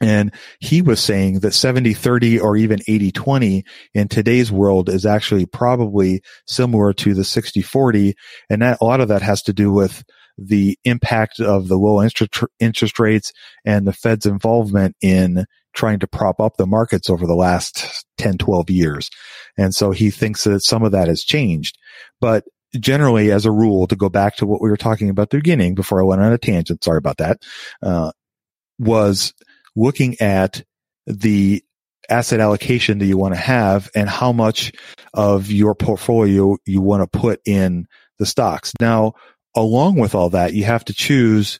And 0.00 0.32
he 0.60 0.82
was 0.82 1.00
saying 1.00 1.40
that 1.40 1.54
70 1.54 1.94
30 1.94 2.40
or 2.40 2.56
even 2.56 2.80
80 2.86 3.12
20 3.12 3.64
in 3.94 4.08
today's 4.08 4.52
world 4.52 4.88
is 4.88 5.06
actually 5.06 5.46
probably 5.46 6.22
similar 6.46 6.92
to 6.94 7.14
the 7.14 7.24
60 7.24 7.62
40. 7.62 8.14
And 8.50 8.62
that 8.62 8.78
a 8.80 8.84
lot 8.84 9.00
of 9.00 9.08
that 9.08 9.22
has 9.22 9.42
to 9.42 9.52
do 9.52 9.72
with 9.72 10.04
the 10.38 10.78
impact 10.84 11.40
of 11.40 11.68
the 11.68 11.76
low 11.76 12.02
interest, 12.02 12.98
rates 12.98 13.32
and 13.64 13.86
the 13.86 13.92
Fed's 13.92 14.26
involvement 14.26 14.94
in 15.00 15.46
trying 15.74 15.98
to 16.00 16.06
prop 16.06 16.40
up 16.40 16.56
the 16.56 16.66
markets 16.66 17.08
over 17.08 17.26
the 17.26 17.34
last 17.34 18.04
10, 18.18 18.38
12 18.38 18.70
years. 18.70 19.10
And 19.56 19.74
so 19.74 19.92
he 19.92 20.10
thinks 20.10 20.44
that 20.44 20.62
some 20.62 20.82
of 20.82 20.92
that 20.92 21.08
has 21.08 21.22
changed. 21.22 21.78
But 22.20 22.44
generally, 22.78 23.30
as 23.30 23.46
a 23.46 23.52
rule, 23.52 23.86
to 23.86 23.96
go 23.96 24.08
back 24.08 24.36
to 24.36 24.46
what 24.46 24.60
we 24.60 24.68
were 24.68 24.76
talking 24.76 25.10
about 25.10 25.30
the 25.30 25.38
beginning 25.38 25.74
before 25.74 26.00
I 26.00 26.04
went 26.04 26.22
on 26.22 26.32
a 26.32 26.38
tangent, 26.38 26.84
sorry 26.84 26.98
about 26.98 27.18
that, 27.18 27.38
uh, 27.82 28.12
was 28.78 29.32
looking 29.76 30.20
at 30.20 30.64
the 31.06 31.62
asset 32.08 32.40
allocation 32.40 32.98
that 32.98 33.06
you 33.06 33.16
want 33.16 33.34
to 33.34 33.40
have 33.40 33.90
and 33.94 34.08
how 34.08 34.32
much 34.32 34.72
of 35.14 35.50
your 35.50 35.74
portfolio 35.74 36.56
you 36.64 36.80
want 36.80 37.02
to 37.02 37.18
put 37.18 37.40
in 37.44 37.86
the 38.18 38.26
stocks. 38.26 38.72
Now, 38.80 39.14
along 39.54 39.96
with 39.96 40.14
all 40.14 40.30
that, 40.30 40.54
you 40.54 40.64
have 40.64 40.84
to 40.86 40.94
choose 40.94 41.58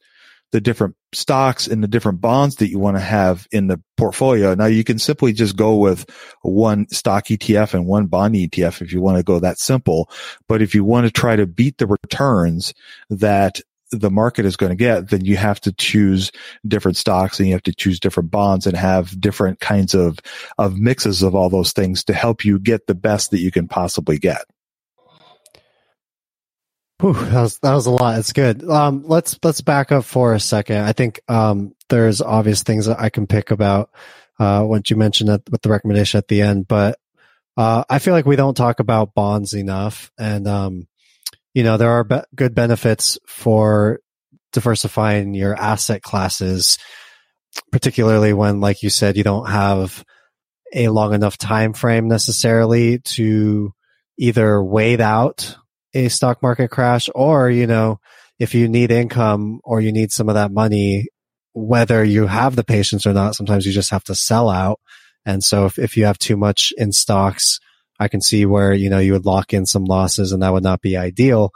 the 0.53 0.61
different 0.61 0.95
stocks 1.13 1.67
and 1.67 1.83
the 1.83 1.89
different 1.89 2.21
bonds 2.21 2.57
that 2.57 2.71
you 2.71 2.79
want 2.79 2.97
to 2.97 3.03
have 3.03 3.49
in 3.51 3.67
the 3.67 3.83
portfolio. 3.97 4.55
Now 4.55 4.67
you 4.67 4.85
can 4.85 4.99
simply 4.99 5.33
just 5.33 5.57
go 5.57 5.77
with 5.77 6.09
one 6.43 6.89
stock 6.89 7.27
ETF 7.27 7.75
and 7.75 7.87
one 7.87 8.07
bond 8.07 8.35
ETF 8.35 8.83
if 8.83 8.93
you 8.93 9.01
want 9.01 9.17
to 9.17 9.25
go 9.25 9.41
that 9.41 9.59
simple. 9.59 10.11
But 10.49 10.63
if 10.63 10.75
you 10.75 10.85
want 10.85 11.07
to 11.07 11.11
try 11.11 11.37
to 11.37 11.47
beat 11.47 11.79
the 11.79 11.87
returns 11.87 12.75
that 13.11 13.61
the 13.93 14.11
market 14.11 14.45
is 14.45 14.57
going 14.57 14.71
to 14.71 14.77
get, 14.77 15.11
then 15.11 15.25
you 15.25 15.37
have 15.37 15.61
to 15.61 15.73
choose 15.73 16.33
different 16.67 16.97
stocks 16.97 17.39
and 17.39 17.49
you 17.49 17.55
have 17.55 17.63
to 17.63 17.75
choose 17.75 18.01
different 18.01 18.31
bonds 18.31 18.67
and 18.67 18.77
have 18.77 19.21
different 19.21 19.61
kinds 19.61 19.95
of, 19.95 20.19
of 20.59 20.79
mixes 20.79 21.23
of 21.23 21.35
all 21.35 21.49
those 21.49 21.73
things 21.73 22.05
to 22.05 22.13
help 22.13 22.45
you 22.45 22.59
get 22.59 22.87
the 22.87 22.95
best 22.95 23.31
that 23.31 23.41
you 23.41 23.51
can 23.51 23.69
possibly 23.69 24.19
get. 24.19 24.45
Whew, 27.01 27.13
that 27.13 27.43
was 27.43 27.59
that 27.59 27.75
was 27.75 27.85
a 27.85 27.91
lot. 27.91 28.19
It's 28.19 28.33
good. 28.33 28.65
Um, 28.65 29.05
let's 29.07 29.39
let's 29.43 29.61
back 29.61 29.93
up 29.93 30.05
for 30.05 30.33
a 30.33 30.41
second. 30.41 30.79
I 30.79 30.93
think 30.93 31.21
um, 31.29 31.75
there's 31.91 32.23
obvious 32.23 32.63
things 32.63 32.87
that 32.87 32.99
I 32.99 33.11
can 33.11 33.27
pick 33.27 33.51
about 33.51 33.91
uh, 34.39 34.63
what 34.63 34.89
you 34.89 34.97
mentioned 34.97 35.29
with 35.51 35.61
the 35.61 35.69
recommendation 35.69 36.17
at 36.17 36.29
the 36.29 36.41
end, 36.41 36.67
but 36.67 36.99
uh, 37.57 37.85
I 37.91 37.99
feel 37.99 38.15
like 38.15 38.25
we 38.25 38.37
don't 38.37 38.57
talk 38.57 38.81
about 38.81 39.15
bonds 39.15 39.53
enough, 39.53 40.11
and 40.19 40.49
um, 40.49 40.89
you 41.57 41.63
know, 41.63 41.79
there 41.79 41.91
are 41.91 42.05
be- 42.05 42.21
good 42.35 42.55
benefits 42.55 43.19
for 43.27 44.01
diversifying 44.53 45.33
your 45.33 45.57
asset 45.57 46.03
classes, 46.03 46.77
particularly 47.73 48.35
when, 48.35 48.61
like 48.61 48.83
you 48.83 48.91
said, 48.91 49.17
you 49.17 49.25
don't 49.25 49.49
have 49.49 50.05
a 50.75 50.89
long 50.91 51.15
enough 51.15 51.39
time 51.39 51.73
frame 51.73 52.09
necessarily 52.09 52.99
to 52.99 53.73
either 54.19 54.63
wait 54.63 55.01
out 55.01 55.57
a 55.95 56.09
stock 56.09 56.43
market 56.43 56.71
crash 56.71 57.09
or, 57.15 57.49
you 57.49 57.67
know, 57.67 58.01
if 58.39 58.55
you 58.55 58.69
need 58.69 58.91
income 58.91 59.61
or 59.65 59.81
you 59.81 59.93
need 59.93 60.13
some 60.13 60.29
of 60.29 60.35
that 60.35 60.53
money, 60.53 61.07
whether 61.55 62.05
you 62.05 62.27
have 62.27 62.55
the 62.55 62.65
patience 62.65 63.07
or 63.07 63.15
not, 63.15 63.35
sometimes 63.35 63.65
you 63.65 63.73
just 63.73 63.93
have 63.93 64.05
to 64.05 64.15
sell 64.15 64.51
out. 64.51 64.79
And 65.25 65.43
so 65.43 65.65
if, 65.65 65.79
if 65.79 65.97
you 65.97 66.05
have 66.05 66.19
too 66.19 66.37
much 66.37 66.75
in 66.77 66.93
stocks, 66.93 67.61
I 67.99 68.09
can 68.09 68.21
see 68.21 68.47
where, 68.47 68.73
you 68.73 68.91
know, 68.91 68.99
you 68.99 69.13
would 69.13 69.27
lock 69.27 69.53
in 69.53 69.67
some 69.67 69.85
losses 69.85 70.33
and 70.33 70.43
that 70.43 70.53
would 70.53 70.63
not 70.63 70.81
be 70.81 70.97
ideal. 70.97 71.51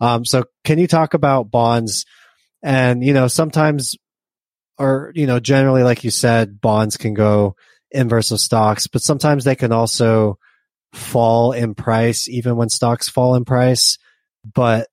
Um, 0.00 0.24
so 0.24 0.44
can 0.64 0.78
you 0.78 0.86
talk 0.86 1.14
about 1.14 1.50
bonds 1.50 2.06
and, 2.62 3.04
you 3.04 3.12
know, 3.12 3.28
sometimes 3.28 3.96
or, 4.78 5.12
you 5.14 5.26
know, 5.26 5.40
generally, 5.40 5.82
like 5.82 6.04
you 6.04 6.10
said, 6.10 6.60
bonds 6.60 6.96
can 6.96 7.12
go 7.12 7.54
inverse 7.90 8.30
of 8.30 8.40
stocks, 8.40 8.86
but 8.86 9.02
sometimes 9.02 9.44
they 9.44 9.54
can 9.54 9.72
also 9.72 10.38
fall 10.94 11.52
in 11.52 11.74
price 11.74 12.28
even 12.28 12.56
when 12.56 12.70
stocks 12.70 13.08
fall 13.08 13.34
in 13.34 13.44
price. 13.44 13.98
But 14.54 14.88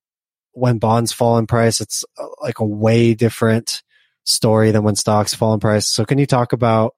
when 0.52 0.78
bonds 0.78 1.12
fall 1.12 1.38
in 1.38 1.46
price, 1.46 1.80
it's 1.80 2.04
uh, 2.18 2.26
like 2.42 2.58
a 2.58 2.66
way 2.66 3.14
different 3.14 3.82
story 4.24 4.72
than 4.72 4.82
when 4.82 4.96
stocks 4.96 5.32
fall 5.32 5.54
in 5.54 5.60
price. 5.60 5.88
So 5.88 6.04
can 6.04 6.18
you 6.18 6.26
talk 6.26 6.52
about 6.52 6.94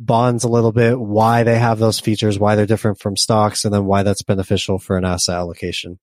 bonds 0.00 0.44
a 0.44 0.48
little 0.48 0.72
bit, 0.72 0.98
why 0.98 1.42
they 1.42 1.58
have 1.58 1.78
those 1.78 2.00
features, 2.00 2.38
why 2.38 2.56
they're 2.56 2.66
different 2.66 2.98
from 2.98 3.16
stocks, 3.16 3.64
and 3.64 3.72
then 3.72 3.84
why 3.84 4.02
that's 4.02 4.22
beneficial 4.22 4.78
for 4.78 4.96
an 4.96 5.04
asset 5.04 5.36
allocation. 5.36 6.00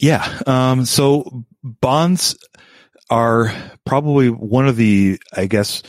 Yeah. 0.00 0.40
Um, 0.46 0.86
so 0.86 1.44
bonds 1.62 2.36
are 3.10 3.52
probably 3.84 4.30
one 4.30 4.66
of 4.66 4.76
the, 4.76 5.20
I 5.36 5.46
guess, 5.46 5.82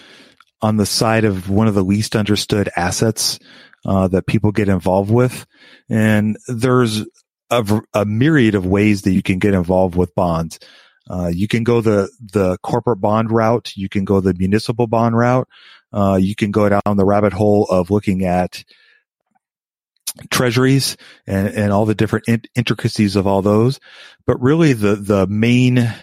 on 0.61 0.77
the 0.77 0.85
side 0.85 1.25
of 1.25 1.49
one 1.49 1.67
of 1.67 1.75
the 1.75 1.83
least 1.83 2.15
understood 2.15 2.69
assets 2.75 3.39
uh, 3.85 4.07
that 4.09 4.27
people 4.27 4.51
get 4.51 4.69
involved 4.69 5.11
with. 5.11 5.45
And 5.89 6.37
there's 6.47 7.05
a, 7.49 7.81
a, 7.93 8.05
myriad 8.05 8.55
of 8.55 8.65
ways 8.65 9.03
that 9.03 9.11
you 9.11 9.21
can 9.21 9.39
get 9.39 9.53
involved 9.53 9.95
with 9.95 10.15
bonds. 10.15 10.59
Uh, 11.09 11.29
you 11.33 11.49
can 11.49 11.63
go 11.63 11.81
the 11.81 12.09
the 12.21 12.57
corporate 12.59 13.01
bond 13.01 13.29
route. 13.29 13.73
You 13.75 13.89
can 13.89 14.05
go 14.05 14.21
the 14.21 14.33
municipal 14.33 14.87
bond 14.87 15.17
route. 15.17 15.49
Uh, 15.93 16.17
you 16.19 16.35
can 16.35 16.51
go 16.51 16.67
down 16.67 16.97
the 16.97 17.05
rabbit 17.05 17.33
hole 17.33 17.65
of 17.65 17.91
looking 17.91 18.25
at 18.25 18.63
treasuries 20.29 20.97
and, 21.27 21.47
and 21.47 21.71
all 21.71 21.85
the 21.85 21.95
different 21.95 22.27
in- 22.27 22.43
intricacies 22.55 23.15
of 23.15 23.27
all 23.27 23.41
those. 23.41 23.79
But 24.25 24.41
really 24.41 24.73
the, 24.73 24.95
the 24.95 25.27
main, 25.27 25.93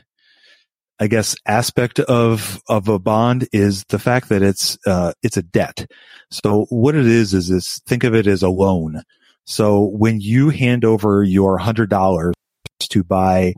I 0.98 1.06
guess, 1.06 1.36
aspect 1.46 1.98
of, 1.98 2.60
of 2.68 2.88
a 2.88 2.98
bond 2.98 3.48
is 3.52 3.84
the 3.88 3.98
fact 3.98 4.28
that 4.28 4.42
it's, 4.42 4.78
uh, 4.86 5.12
it's 5.22 5.36
a 5.36 5.42
debt. 5.42 5.90
So 6.30 6.66
what 6.70 6.94
it 6.94 7.06
is, 7.06 7.34
is 7.34 7.50
is 7.50 7.82
think 7.86 8.04
of 8.04 8.14
it 8.14 8.26
as 8.26 8.42
a 8.42 8.48
loan. 8.48 9.02
So 9.46 9.80
when 9.84 10.20
you 10.20 10.50
hand 10.50 10.84
over 10.84 11.24
your 11.24 11.58
hundred 11.58 11.90
dollars 11.90 12.34
to 12.78 13.02
buy 13.02 13.54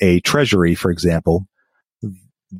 a 0.00 0.20
treasury, 0.20 0.74
for 0.74 0.90
example, 0.90 1.46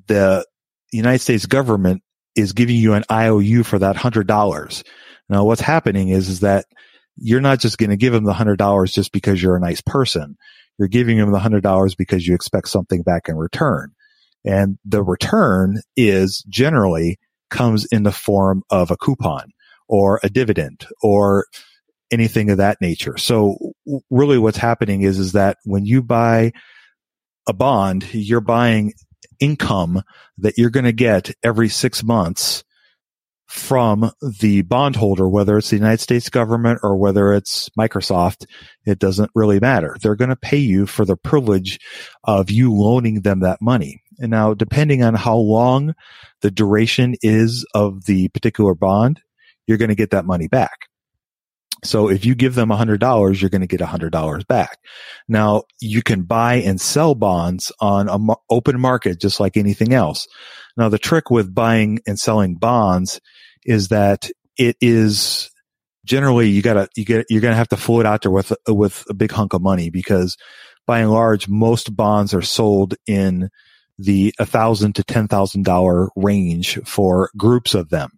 the 0.07 0.45
United 0.93 1.21
States 1.21 1.47
government 1.47 2.02
is 2.37 2.53
giving 2.53 2.76
you 2.76 2.95
an 2.95 3.05
IOU 3.11 3.62
for 3.62 3.79
that 3.79 3.97
hundred 3.97 4.26
dollars. 4.26 4.85
Now 5.29 5.45
what's 5.45 5.61
happening 5.61 6.09
is, 6.09 6.29
is 6.29 6.41
that 6.41 6.67
you're 7.17 7.41
not 7.41 7.61
just 7.61 7.79
going 7.79 7.91
to 7.91 7.97
give 7.97 8.12
them 8.12 8.25
the 8.25 8.33
hundred 8.33 8.59
dollars 8.59 8.93
just 8.93 9.12
because 9.12 9.43
you're 9.43 9.57
a 9.57 9.61
nice 9.61 9.81
person. 9.81 10.37
You're 10.79 10.88
giving 10.88 11.19
them 11.19 11.31
the 11.31 11.38
hundred 11.38 11.62
dollars 11.62 11.95
because 11.95 12.26
you 12.26 12.35
expect 12.35 12.69
something 12.69 13.03
back 13.03 13.29
in 13.29 13.37
return. 13.37 13.93
And 14.45 14.79
the 14.85 15.03
return 15.03 15.81
is 15.97 16.45
generally 16.49 17.19
comes 17.50 17.87
in 17.87 18.03
the 18.03 18.12
form 18.12 18.62
of 18.71 18.91
a 18.91 18.97
coupon 18.97 19.53
or 19.88 20.21
a 20.23 20.29
dividend 20.29 20.87
or 21.03 21.47
anything 22.11 22.50
of 22.50 22.59
that 22.59 22.81
nature. 22.81 23.17
So 23.17 23.57
really 24.11 24.38
what's 24.38 24.59
happening 24.59 25.03
is, 25.03 25.19
is 25.19 25.33
that 25.33 25.59
when 25.64 25.87
you 25.87 26.03
buy 26.03 26.53
a 27.49 27.53
bond, 27.53 28.12
you're 28.12 28.41
buying 28.41 28.93
income 29.41 30.03
that 30.38 30.59
you're 30.59 30.71
going 30.71 30.85
to 30.85 30.93
get 30.93 31.31
every 31.43 31.69
six 31.69 32.03
months 32.03 32.64
from 33.47 34.11
the 34.41 34.62
bondholder, 34.62 35.29
whether 35.29 35.57
it's 35.59 35.71
the 35.71 35.76
United 35.76 36.00
States 36.00 36.29
government 36.29 36.81
or 36.83 36.97
whether 36.97 37.33
it's 37.33 37.69
Microsoft, 37.79 38.47
it 38.85 38.99
doesn't 38.99 39.31
really 39.35 39.61
matter. 39.61 39.97
They're 40.00 40.17
going 40.17 40.31
to 40.31 40.37
pay 40.37 40.59
you 40.59 40.87
for 40.87 41.05
the 41.05 41.17
privilege 41.17 41.79
of 42.25 42.50
you 42.50 42.73
loaning 42.73 43.21
them 43.21 43.41
that 43.41 43.61
money. 43.61 44.03
And 44.19 44.31
now, 44.31 44.55
depending 44.55 45.03
on 45.03 45.14
how 45.14 45.37
long 45.37 45.95
the 46.41 46.50
duration 46.50 47.14
is 47.23 47.67
of 47.75 48.05
the 48.07 48.29
particular 48.29 48.75
bond, 48.75 49.21
you're 49.67 49.79
going 49.79 49.88
to 49.88 49.95
get 49.95 50.11
that 50.11 50.25
money 50.25 50.49
back. 50.49 50.88
So 51.85 52.09
if 52.09 52.25
you 52.25 52.35
give 52.35 52.55
them 52.55 52.71
$100, 52.71 53.41
you're 53.41 53.50
going 53.50 53.61
to 53.61 53.67
get 53.67 53.81
$100 53.81 54.47
back. 54.47 54.79
Now 55.29 55.64
you 55.81 56.03
can 56.03 56.23
buy 56.23 56.57
and 56.57 56.81
sell 56.81 57.14
bonds 57.14 57.71
on 57.81 58.09
an 58.09 58.35
open 58.50 58.81
market 58.81 59.21
just 59.21 59.41
like 59.41 59.57
anything 59.57 59.93
else. 59.93 60.26
Now 60.76 60.88
the 60.88 60.99
trick 60.99 61.31
with 61.31 61.55
buying 61.55 62.00
and 62.07 62.19
selling 62.19 62.57
bonds 62.57 63.21
is 63.64 63.88
that 63.88 64.31
it 64.57 64.76
is 64.81 65.50
generally 66.05 66.49
you 66.49 66.62
gotta, 66.62 66.88
you 66.97 67.05
get, 67.05 67.26
you're 67.29 67.41
going 67.41 67.53
to 67.53 67.59
have 67.59 67.69
to 67.69 67.76
float 67.76 68.07
out 68.07 68.23
there 68.23 68.31
with, 68.31 68.53
with 68.67 69.05
a 69.09 69.14
big 69.14 69.31
hunk 69.31 69.53
of 69.53 69.62
money 69.62 69.91
because 69.91 70.37
by 70.87 71.00
and 71.00 71.11
large, 71.11 71.49
most 71.49 71.95
bonds 71.95 72.35
are 72.35 72.43
sold 72.43 72.95
in 73.07 73.50
the 73.99 74.35
a 74.38 74.47
thousand 74.47 74.95
to 74.97 75.05
ten 75.05 75.29
thousand 75.29 75.64
dollar 75.64 76.09
range 76.17 76.81
for 76.85 77.31
groups 77.37 77.75
of 77.75 77.91
them. 77.91 78.11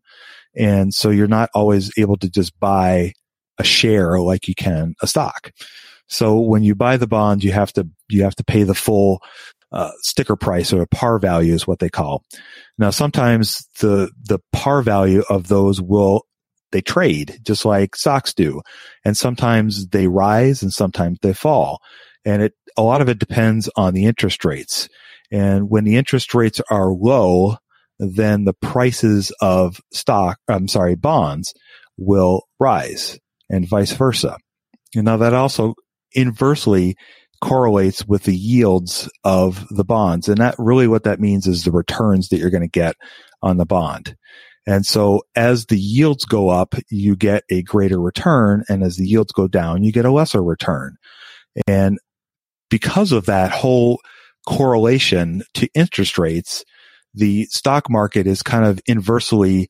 And 0.56 0.92
so 0.92 1.10
you're 1.10 1.28
not 1.28 1.50
always 1.54 1.92
able 1.98 2.16
to 2.18 2.30
just 2.30 2.58
buy 2.58 3.12
a 3.58 3.64
share 3.64 4.20
like 4.20 4.48
you 4.48 4.54
can 4.54 4.94
a 5.02 5.06
stock. 5.06 5.52
So 6.08 6.38
when 6.40 6.62
you 6.62 6.74
buy 6.74 6.96
the 6.96 7.06
bond, 7.06 7.42
you 7.42 7.52
have 7.52 7.72
to, 7.74 7.88
you 8.08 8.22
have 8.22 8.36
to 8.36 8.44
pay 8.44 8.62
the 8.62 8.74
full 8.74 9.20
uh, 9.72 9.90
sticker 10.00 10.36
price 10.36 10.72
or 10.72 10.86
par 10.86 11.18
value 11.18 11.52
is 11.52 11.66
what 11.66 11.80
they 11.80 11.88
call. 11.88 12.22
Now, 12.78 12.90
sometimes 12.90 13.66
the, 13.80 14.10
the 14.22 14.38
par 14.52 14.82
value 14.82 15.22
of 15.28 15.48
those 15.48 15.80
will, 15.80 16.22
they 16.72 16.80
trade 16.80 17.40
just 17.42 17.64
like 17.64 17.96
stocks 17.96 18.32
do. 18.32 18.60
And 19.04 19.16
sometimes 19.16 19.88
they 19.88 20.08
rise 20.08 20.62
and 20.62 20.72
sometimes 20.72 21.18
they 21.22 21.32
fall. 21.32 21.80
And 22.24 22.42
it, 22.42 22.54
a 22.76 22.82
lot 22.82 23.00
of 23.00 23.08
it 23.08 23.18
depends 23.18 23.68
on 23.76 23.94
the 23.94 24.04
interest 24.04 24.44
rates. 24.44 24.88
And 25.30 25.68
when 25.70 25.84
the 25.84 25.96
interest 25.96 26.34
rates 26.34 26.60
are 26.70 26.92
low, 26.92 27.56
then 27.98 28.44
the 28.44 28.52
prices 28.52 29.32
of 29.40 29.80
stock, 29.92 30.38
I'm 30.48 30.68
sorry, 30.68 30.94
bonds 30.94 31.54
will 31.96 32.42
rise 32.60 33.18
and 33.50 33.68
vice 33.68 33.92
versa. 33.92 34.36
And 34.94 35.04
now 35.04 35.16
that 35.18 35.34
also 35.34 35.74
inversely 36.12 36.96
correlates 37.42 38.06
with 38.06 38.24
the 38.24 38.36
yields 38.36 39.10
of 39.24 39.66
the 39.68 39.84
bonds. 39.84 40.28
And 40.28 40.38
that 40.38 40.54
really 40.58 40.88
what 40.88 41.04
that 41.04 41.20
means 41.20 41.46
is 41.46 41.64
the 41.64 41.72
returns 41.72 42.28
that 42.28 42.38
you're 42.38 42.50
going 42.50 42.62
to 42.62 42.68
get 42.68 42.96
on 43.42 43.56
the 43.58 43.66
bond. 43.66 44.16
And 44.66 44.84
so 44.84 45.22
as 45.36 45.66
the 45.66 45.78
yields 45.78 46.24
go 46.24 46.48
up, 46.48 46.74
you 46.90 47.14
get 47.14 47.44
a 47.50 47.62
greater 47.62 48.00
return. 48.00 48.64
And 48.68 48.82
as 48.82 48.96
the 48.96 49.06
yields 49.06 49.32
go 49.32 49.46
down, 49.46 49.84
you 49.84 49.92
get 49.92 50.04
a 50.04 50.10
lesser 50.10 50.42
return. 50.42 50.96
And 51.68 51.98
because 52.68 53.12
of 53.12 53.26
that 53.26 53.52
whole 53.52 54.00
correlation 54.46 55.42
to 55.54 55.68
interest 55.74 56.18
rates, 56.18 56.64
the 57.14 57.44
stock 57.46 57.88
market 57.88 58.26
is 58.26 58.42
kind 58.42 58.64
of 58.64 58.80
inversely 58.86 59.68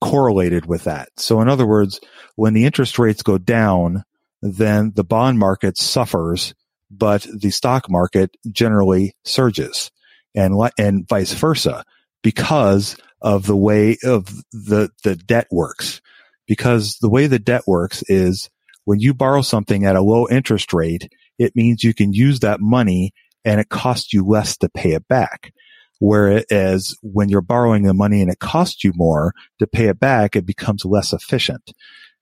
correlated 0.00 0.66
with 0.66 0.84
that. 0.84 1.08
So 1.16 1.40
in 1.40 1.48
other 1.48 1.66
words, 1.66 2.00
when 2.36 2.54
the 2.54 2.64
interest 2.64 2.98
rates 2.98 3.22
go 3.22 3.38
down, 3.38 4.04
then 4.42 4.92
the 4.94 5.04
bond 5.04 5.38
market 5.38 5.76
suffers, 5.76 6.54
but 6.90 7.26
the 7.32 7.50
stock 7.50 7.90
market 7.90 8.36
generally 8.50 9.14
surges 9.24 9.90
and, 10.34 10.54
and 10.78 11.08
vice 11.08 11.32
versa 11.32 11.84
because 12.22 12.96
of 13.20 13.46
the 13.46 13.56
way 13.56 13.98
of 14.02 14.26
the, 14.52 14.90
the 15.04 15.16
debt 15.16 15.46
works. 15.50 16.00
Because 16.46 16.96
the 17.00 17.10
way 17.10 17.26
the 17.26 17.38
debt 17.38 17.62
works 17.66 18.02
is 18.08 18.50
when 18.84 18.98
you 18.98 19.14
borrow 19.14 19.42
something 19.42 19.84
at 19.84 19.96
a 19.96 20.02
low 20.02 20.26
interest 20.28 20.72
rate, 20.72 21.12
it 21.38 21.54
means 21.54 21.84
you 21.84 21.94
can 21.94 22.12
use 22.12 22.40
that 22.40 22.60
money 22.60 23.12
and 23.44 23.60
it 23.60 23.68
costs 23.68 24.12
you 24.12 24.26
less 24.26 24.56
to 24.58 24.68
pay 24.68 24.92
it 24.92 25.06
back. 25.08 25.52
Whereas 26.00 26.96
when 27.02 27.28
you're 27.28 27.42
borrowing 27.42 27.84
the 27.84 27.94
money 27.94 28.22
and 28.22 28.30
it 28.30 28.38
costs 28.38 28.82
you 28.82 28.92
more 28.94 29.32
to 29.58 29.66
pay 29.66 29.86
it 29.86 30.00
back, 30.00 30.34
it 30.34 30.46
becomes 30.46 30.84
less 30.84 31.12
efficient. 31.12 31.72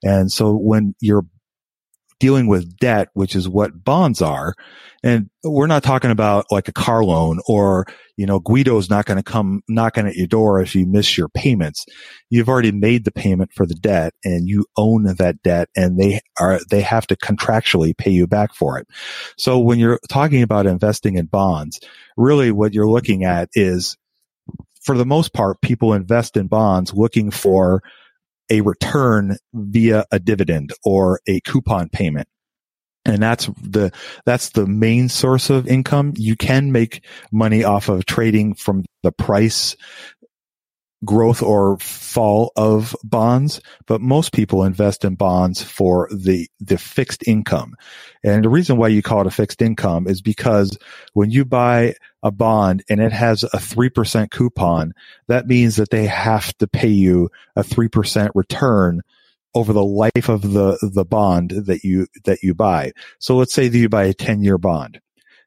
And 0.02 0.30
so 0.30 0.52
when 0.54 0.94
you're 1.00 1.24
dealing 2.20 2.46
with 2.46 2.76
debt, 2.76 3.08
which 3.14 3.34
is 3.36 3.48
what 3.48 3.84
bonds 3.84 4.20
are. 4.20 4.54
And 5.02 5.30
we're 5.44 5.68
not 5.68 5.84
talking 5.84 6.10
about 6.10 6.46
like 6.50 6.68
a 6.68 6.72
car 6.72 7.04
loan 7.04 7.38
or, 7.46 7.86
you 8.16 8.26
know, 8.26 8.40
Guido's 8.40 8.90
not 8.90 9.04
going 9.04 9.16
to 9.16 9.22
come 9.22 9.62
knocking 9.68 10.06
at 10.06 10.16
your 10.16 10.26
door 10.26 10.60
if 10.60 10.74
you 10.74 10.86
miss 10.86 11.16
your 11.16 11.28
payments. 11.28 11.86
You've 12.30 12.48
already 12.48 12.72
made 12.72 13.04
the 13.04 13.12
payment 13.12 13.52
for 13.54 13.64
the 13.64 13.76
debt 13.76 14.14
and 14.24 14.48
you 14.48 14.66
own 14.76 15.04
that 15.04 15.42
debt 15.42 15.68
and 15.76 15.98
they 15.98 16.20
are, 16.40 16.58
they 16.68 16.80
have 16.80 17.06
to 17.08 17.16
contractually 17.16 17.96
pay 17.96 18.10
you 18.10 18.26
back 18.26 18.54
for 18.54 18.78
it. 18.78 18.88
So 19.36 19.58
when 19.60 19.78
you're 19.78 20.00
talking 20.08 20.42
about 20.42 20.66
investing 20.66 21.16
in 21.16 21.26
bonds, 21.26 21.78
really 22.16 22.50
what 22.50 22.74
you're 22.74 22.90
looking 22.90 23.24
at 23.24 23.48
is 23.54 23.96
for 24.82 24.96
the 24.96 25.06
most 25.06 25.32
part, 25.32 25.60
people 25.60 25.92
invest 25.92 26.36
in 26.36 26.48
bonds 26.48 26.92
looking 26.94 27.30
for 27.30 27.82
a 28.50 28.60
return 28.62 29.36
via 29.52 30.04
a 30.10 30.18
dividend 30.18 30.72
or 30.84 31.20
a 31.26 31.40
coupon 31.40 31.88
payment. 31.88 32.28
And 33.04 33.22
that's 33.22 33.46
the, 33.62 33.90
that's 34.26 34.50
the 34.50 34.66
main 34.66 35.08
source 35.08 35.48
of 35.48 35.66
income. 35.66 36.12
You 36.16 36.36
can 36.36 36.72
make 36.72 37.04
money 37.32 37.64
off 37.64 37.88
of 37.88 38.04
trading 38.04 38.54
from 38.54 38.84
the 39.02 39.12
price 39.12 39.76
growth 41.04 41.42
or 41.42 41.78
fall 41.78 42.52
of 42.56 42.94
bonds, 43.04 43.60
but 43.86 44.00
most 44.00 44.32
people 44.32 44.64
invest 44.64 45.04
in 45.04 45.14
bonds 45.14 45.62
for 45.62 46.08
the, 46.12 46.48
the 46.60 46.78
fixed 46.78 47.26
income. 47.26 47.74
And 48.24 48.44
the 48.44 48.48
reason 48.48 48.76
why 48.76 48.88
you 48.88 49.02
call 49.02 49.20
it 49.20 49.26
a 49.26 49.30
fixed 49.30 49.62
income 49.62 50.08
is 50.08 50.20
because 50.20 50.76
when 51.12 51.30
you 51.30 51.44
buy 51.44 51.94
a 52.22 52.30
bond 52.30 52.82
and 52.88 53.00
it 53.00 53.12
has 53.12 53.44
a 53.44 53.58
3% 53.58 54.30
coupon, 54.30 54.92
that 55.28 55.46
means 55.46 55.76
that 55.76 55.90
they 55.90 56.06
have 56.06 56.56
to 56.58 56.66
pay 56.66 56.88
you 56.88 57.30
a 57.54 57.62
3% 57.62 58.30
return 58.34 59.02
over 59.54 59.72
the 59.72 59.84
life 59.84 60.28
of 60.28 60.42
the, 60.42 60.78
the 60.94 61.04
bond 61.04 61.50
that 61.50 61.84
you, 61.84 62.06
that 62.24 62.42
you 62.42 62.54
buy. 62.54 62.92
So 63.18 63.36
let's 63.36 63.54
say 63.54 63.68
that 63.68 63.78
you 63.78 63.88
buy 63.88 64.04
a 64.04 64.14
10 64.14 64.42
year 64.42 64.58
bond. 64.58 65.00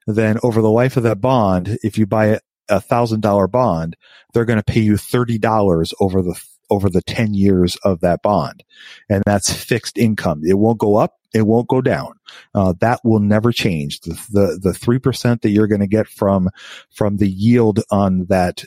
Then 0.07 0.37
over 0.43 0.61
the 0.61 0.71
life 0.71 0.97
of 0.97 1.03
that 1.03 1.21
bond, 1.21 1.77
if 1.83 1.97
you 1.97 2.07
buy 2.07 2.39
a 2.69 2.81
thousand 2.81 3.21
dollar 3.21 3.47
bond, 3.47 3.95
they're 4.33 4.45
going 4.45 4.61
to 4.61 4.63
pay 4.63 4.81
you 4.81 4.93
$30 4.93 5.93
over 5.99 6.21
the, 6.21 6.41
over 6.69 6.89
the 6.89 7.01
10 7.01 7.33
years 7.33 7.75
of 7.83 8.01
that 8.01 8.21
bond. 8.21 8.63
And 9.09 9.23
that's 9.25 9.51
fixed 9.51 9.97
income. 9.97 10.41
It 10.45 10.57
won't 10.57 10.79
go 10.79 10.95
up. 10.95 11.15
It 11.33 11.43
won't 11.43 11.67
go 11.67 11.81
down. 11.81 12.13
Uh, 12.53 12.73
that 12.79 12.99
will 13.03 13.19
never 13.19 13.51
change. 13.51 14.01
The, 14.01 14.13
the, 14.31 14.59
the 14.61 14.71
3% 14.71 15.41
that 15.41 15.49
you're 15.49 15.67
going 15.67 15.81
to 15.81 15.87
get 15.87 16.07
from, 16.07 16.49
from 16.93 17.17
the 17.17 17.29
yield 17.29 17.81
on 17.89 18.25
that 18.25 18.63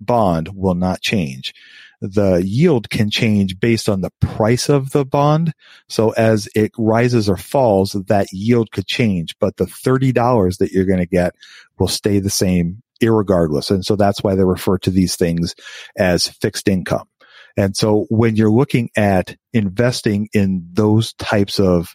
bond 0.00 0.48
will 0.54 0.74
not 0.74 1.00
change. 1.00 1.54
The 2.00 2.42
yield 2.44 2.90
can 2.90 3.10
change 3.10 3.60
based 3.60 3.88
on 3.88 4.00
the 4.00 4.10
price 4.20 4.68
of 4.68 4.90
the 4.90 5.04
bond. 5.04 5.52
So 5.88 6.10
as 6.10 6.48
it 6.54 6.72
rises 6.76 7.28
or 7.28 7.36
falls, 7.36 7.92
that 7.92 8.32
yield 8.32 8.72
could 8.72 8.88
change, 8.88 9.38
but 9.38 9.56
the 9.56 9.66
$30 9.66 10.58
that 10.58 10.72
you're 10.72 10.84
going 10.84 10.98
to 10.98 11.06
get 11.06 11.34
will 11.78 11.86
stay 11.86 12.18
the 12.18 12.30
same 12.30 12.81
irregardless. 13.02 13.70
And 13.70 13.84
so 13.84 13.96
that's 13.96 14.22
why 14.22 14.34
they 14.34 14.44
refer 14.44 14.78
to 14.78 14.90
these 14.90 15.16
things 15.16 15.54
as 15.98 16.28
fixed 16.28 16.68
income. 16.68 17.08
And 17.56 17.76
so 17.76 18.06
when 18.08 18.36
you're 18.36 18.50
looking 18.50 18.90
at 18.96 19.36
investing 19.52 20.28
in 20.32 20.66
those 20.72 21.12
types 21.14 21.60
of 21.60 21.94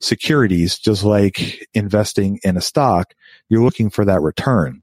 securities, 0.00 0.78
just 0.78 1.04
like 1.04 1.66
investing 1.74 2.38
in 2.42 2.56
a 2.56 2.62
stock, 2.62 3.12
you're 3.48 3.64
looking 3.64 3.90
for 3.90 4.04
that 4.06 4.22
return. 4.22 4.82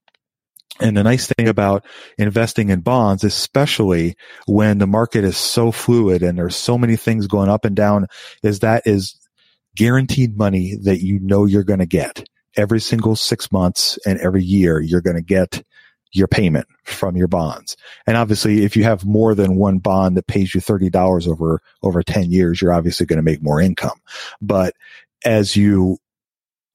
And 0.81 0.97
the 0.97 1.03
nice 1.03 1.27
thing 1.27 1.47
about 1.47 1.85
investing 2.17 2.69
in 2.69 2.81
bonds, 2.81 3.23
especially 3.23 4.17
when 4.45 4.77
the 4.77 4.87
market 4.87 5.23
is 5.23 5.37
so 5.37 5.71
fluid 5.71 6.21
and 6.21 6.37
there's 6.37 6.55
so 6.55 6.77
many 6.77 6.97
things 6.97 7.27
going 7.27 7.49
up 7.49 7.63
and 7.63 7.75
down, 7.75 8.07
is 8.43 8.59
that 8.59 8.83
is 8.85 9.17
guaranteed 9.75 10.37
money 10.37 10.75
that 10.83 11.01
you 11.01 11.19
know 11.21 11.45
you're 11.45 11.63
going 11.63 11.79
to 11.79 11.85
get 11.85 12.27
every 12.57 12.79
single 12.79 13.15
six 13.15 13.51
months 13.51 13.97
and 14.05 14.19
every 14.19 14.43
year 14.43 14.79
you're 14.79 15.01
going 15.01 15.15
to 15.15 15.21
get 15.21 15.63
your 16.11 16.27
payment 16.27 16.67
from 16.83 17.17
your 17.17 17.27
bonds. 17.27 17.75
And 18.07 18.15
obviously, 18.15 18.63
if 18.63 18.77
you 18.77 18.83
have 18.83 19.05
more 19.05 19.35
than 19.35 19.57
one 19.57 19.79
bond 19.79 20.15
that 20.15 20.27
pays 20.27 20.55
you 20.55 20.61
$30 20.61 21.27
over, 21.27 21.61
over 21.83 22.01
10 22.01 22.31
years, 22.31 22.61
you're 22.61 22.73
obviously 22.73 23.05
going 23.05 23.17
to 23.17 23.23
make 23.23 23.43
more 23.43 23.59
income. 23.59 23.99
But 24.41 24.73
as 25.25 25.55
you 25.55 25.97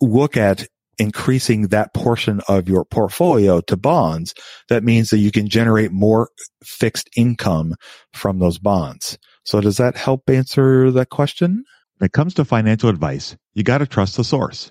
look 0.00 0.36
at 0.36 0.66
increasing 0.98 1.68
that 1.68 1.94
portion 1.94 2.42
of 2.48 2.68
your 2.68 2.84
portfolio 2.84 3.62
to 3.62 3.76
bonds, 3.76 4.34
that 4.68 4.84
means 4.84 5.08
that 5.08 5.18
you 5.18 5.30
can 5.30 5.48
generate 5.48 5.92
more 5.92 6.28
fixed 6.62 7.08
income 7.16 7.74
from 8.12 8.38
those 8.38 8.58
bonds. 8.58 9.18
So 9.44 9.62
does 9.62 9.78
that 9.78 9.96
help 9.96 10.28
answer 10.28 10.90
that 10.90 11.08
question? 11.08 11.64
When 11.96 12.06
it 12.06 12.12
comes 12.12 12.34
to 12.34 12.44
financial 12.44 12.90
advice, 12.90 13.36
you 13.54 13.62
got 13.62 13.78
to 13.78 13.86
trust 13.86 14.16
the 14.16 14.24
source. 14.24 14.70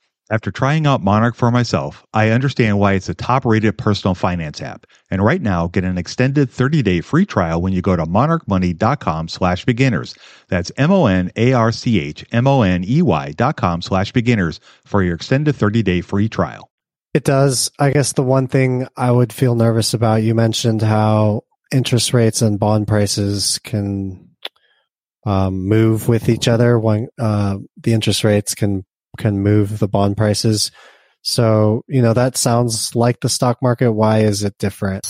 After 0.31 0.49
trying 0.49 0.87
out 0.87 1.03
Monarch 1.03 1.35
for 1.35 1.51
myself, 1.51 2.05
I 2.13 2.29
understand 2.29 2.79
why 2.79 2.93
it's 2.93 3.09
a 3.09 3.13
top 3.13 3.43
rated 3.43 3.77
personal 3.77 4.15
finance 4.15 4.61
app. 4.61 4.87
And 5.09 5.21
right 5.21 5.41
now, 5.41 5.67
get 5.67 5.83
an 5.83 5.97
extended 5.97 6.49
30 6.49 6.81
day 6.81 7.01
free 7.01 7.25
trial 7.25 7.61
when 7.61 7.73
you 7.73 7.81
go 7.81 7.97
to 7.97 8.05
monarchmoney.com 8.05 9.27
slash 9.27 9.65
beginners. 9.65 10.15
That's 10.47 10.71
M 10.77 10.89
O 10.89 11.05
N 11.05 11.31
A 11.35 11.51
R 11.51 11.73
C 11.73 11.99
H 11.99 12.23
M 12.31 12.47
O 12.47 12.61
N 12.61 12.85
E 12.87 13.01
Y 13.01 13.33
dot 13.33 13.57
com 13.57 13.81
slash 13.81 14.13
beginners 14.13 14.61
for 14.85 15.03
your 15.03 15.15
extended 15.15 15.53
30 15.53 15.83
day 15.83 15.99
free 15.99 16.29
trial. 16.29 16.71
It 17.13 17.25
does. 17.25 17.69
I 17.77 17.91
guess 17.91 18.13
the 18.13 18.23
one 18.23 18.47
thing 18.47 18.87
I 18.95 19.11
would 19.11 19.33
feel 19.33 19.55
nervous 19.55 19.93
about, 19.93 20.23
you 20.23 20.33
mentioned 20.33 20.81
how 20.81 21.41
interest 21.73 22.13
rates 22.13 22.41
and 22.41 22.57
bond 22.57 22.87
prices 22.87 23.59
can 23.65 24.29
um, 25.25 25.67
move 25.67 26.07
with 26.07 26.29
each 26.29 26.47
other. 26.47 26.79
When 26.79 27.09
uh, 27.19 27.57
the 27.75 27.91
interest 27.91 28.23
rates 28.23 28.55
can 28.55 28.85
can 29.21 29.39
move 29.39 29.79
the 29.79 29.87
bond 29.87 30.17
prices. 30.17 30.71
So, 31.21 31.85
you 31.87 32.01
know, 32.01 32.13
that 32.13 32.35
sounds 32.35 32.95
like 32.95 33.19
the 33.19 33.29
stock 33.29 33.61
market. 33.61 33.93
Why 33.93 34.19
is 34.19 34.43
it 34.43 34.57
different? 34.57 35.05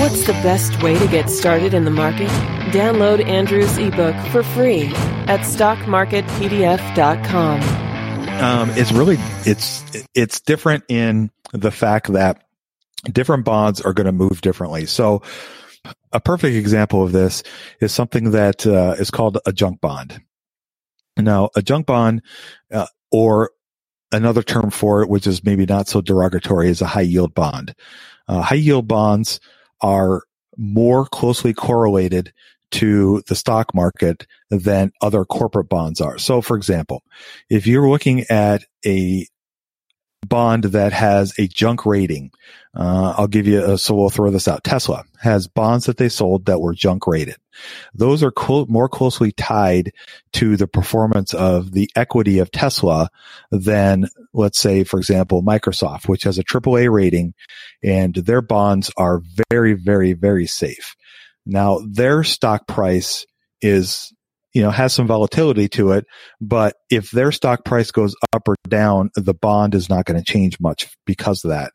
What's 0.00 0.26
the 0.26 0.32
best 0.42 0.82
way 0.82 0.98
to 0.98 1.06
get 1.08 1.30
started 1.30 1.74
in 1.74 1.84
the 1.84 1.90
market? 1.90 2.28
Download 2.72 3.24
Andrew's 3.24 3.78
ebook 3.78 4.16
for 4.30 4.42
free 4.42 4.86
at 5.26 5.40
stockmarketpdf.com. 5.40 7.60
Um, 8.40 8.70
it's 8.70 8.92
really 8.92 9.16
it's 9.44 9.82
it's 10.14 10.40
different 10.40 10.84
in 10.88 11.32
the 11.52 11.72
fact 11.72 12.12
that 12.12 12.44
different 13.04 13.44
bonds 13.44 13.80
are 13.80 13.92
going 13.92 14.06
to 14.06 14.12
move 14.12 14.40
differently. 14.40 14.86
So, 14.86 15.22
a 16.12 16.20
perfect 16.20 16.54
example 16.54 17.02
of 17.02 17.10
this 17.12 17.42
is 17.80 17.92
something 17.92 18.30
that 18.32 18.66
uh, 18.66 18.94
is 18.98 19.10
called 19.10 19.38
a 19.46 19.52
junk 19.52 19.80
bond. 19.80 20.20
Now, 21.18 21.50
a 21.56 21.62
junk 21.62 21.86
bond, 21.86 22.22
uh, 22.72 22.86
or 23.10 23.50
another 24.12 24.42
term 24.42 24.70
for 24.70 25.02
it, 25.02 25.08
which 25.08 25.26
is 25.26 25.44
maybe 25.44 25.66
not 25.66 25.88
so 25.88 26.00
derogatory, 26.00 26.68
is 26.68 26.80
a 26.80 26.86
high 26.86 27.02
yield 27.02 27.34
bond. 27.34 27.74
Uh, 28.26 28.42
high 28.42 28.56
yield 28.56 28.88
bonds 28.88 29.40
are 29.80 30.22
more 30.56 31.06
closely 31.06 31.52
correlated 31.54 32.32
to 32.70 33.22
the 33.28 33.34
stock 33.34 33.74
market 33.74 34.26
than 34.50 34.92
other 35.00 35.24
corporate 35.24 35.68
bonds 35.68 36.00
are. 36.00 36.18
So, 36.18 36.42
for 36.42 36.56
example, 36.56 37.02
if 37.48 37.66
you're 37.66 37.88
looking 37.88 38.24
at 38.28 38.64
a 38.84 39.26
bond 40.26 40.64
that 40.64 40.92
has 40.92 41.38
a 41.38 41.46
junk 41.46 41.86
rating. 41.86 42.30
Uh, 42.74 43.14
I'll 43.16 43.26
give 43.26 43.46
you 43.46 43.64
a, 43.64 43.78
so 43.78 43.94
we'll 43.94 44.10
throw 44.10 44.30
this 44.30 44.48
out. 44.48 44.64
Tesla 44.64 45.04
has 45.20 45.48
bonds 45.48 45.86
that 45.86 45.96
they 45.96 46.08
sold 46.08 46.46
that 46.46 46.60
were 46.60 46.74
junk 46.74 47.06
rated. 47.06 47.36
Those 47.94 48.22
are 48.22 48.30
co- 48.30 48.66
more 48.68 48.88
closely 48.88 49.32
tied 49.32 49.92
to 50.34 50.56
the 50.56 50.68
performance 50.68 51.34
of 51.34 51.72
the 51.72 51.90
equity 51.96 52.38
of 52.38 52.50
Tesla 52.50 53.10
than, 53.50 54.06
let's 54.32 54.60
say, 54.60 54.84
for 54.84 54.98
example, 54.98 55.42
Microsoft, 55.42 56.08
which 56.08 56.22
has 56.22 56.38
a 56.38 56.44
AAA 56.44 56.90
rating 56.90 57.34
and 57.82 58.14
their 58.14 58.42
bonds 58.42 58.90
are 58.96 59.22
very, 59.50 59.74
very, 59.74 60.12
very 60.12 60.46
safe. 60.46 60.94
Now 61.46 61.80
their 61.88 62.22
stock 62.24 62.66
price 62.66 63.26
is 63.60 64.12
you 64.58 64.64
know, 64.64 64.72
has 64.72 64.92
some 64.92 65.06
volatility 65.06 65.68
to 65.68 65.92
it. 65.92 66.04
But 66.40 66.74
if 66.90 67.12
their 67.12 67.30
stock 67.30 67.64
price 67.64 67.92
goes 67.92 68.16
up 68.32 68.48
or 68.48 68.56
down, 68.68 69.10
the 69.14 69.32
bond 69.32 69.76
is 69.76 69.88
not 69.88 70.04
going 70.04 70.18
to 70.18 70.24
change 70.24 70.58
much 70.58 70.88
because 71.06 71.44
of 71.44 71.50
that. 71.50 71.70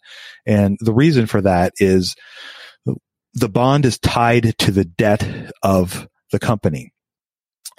And 0.45 0.77
the 0.81 0.93
reason 0.93 1.25
for 1.25 1.39
that 1.39 1.71
is 1.77 2.13
the 3.35 3.47
bond 3.47 3.85
is 3.85 3.99
tied 3.99 4.57
to 4.57 4.71
the 4.71 4.83
debt 4.83 5.25
of 5.63 6.09
the 6.33 6.39
company. 6.39 6.91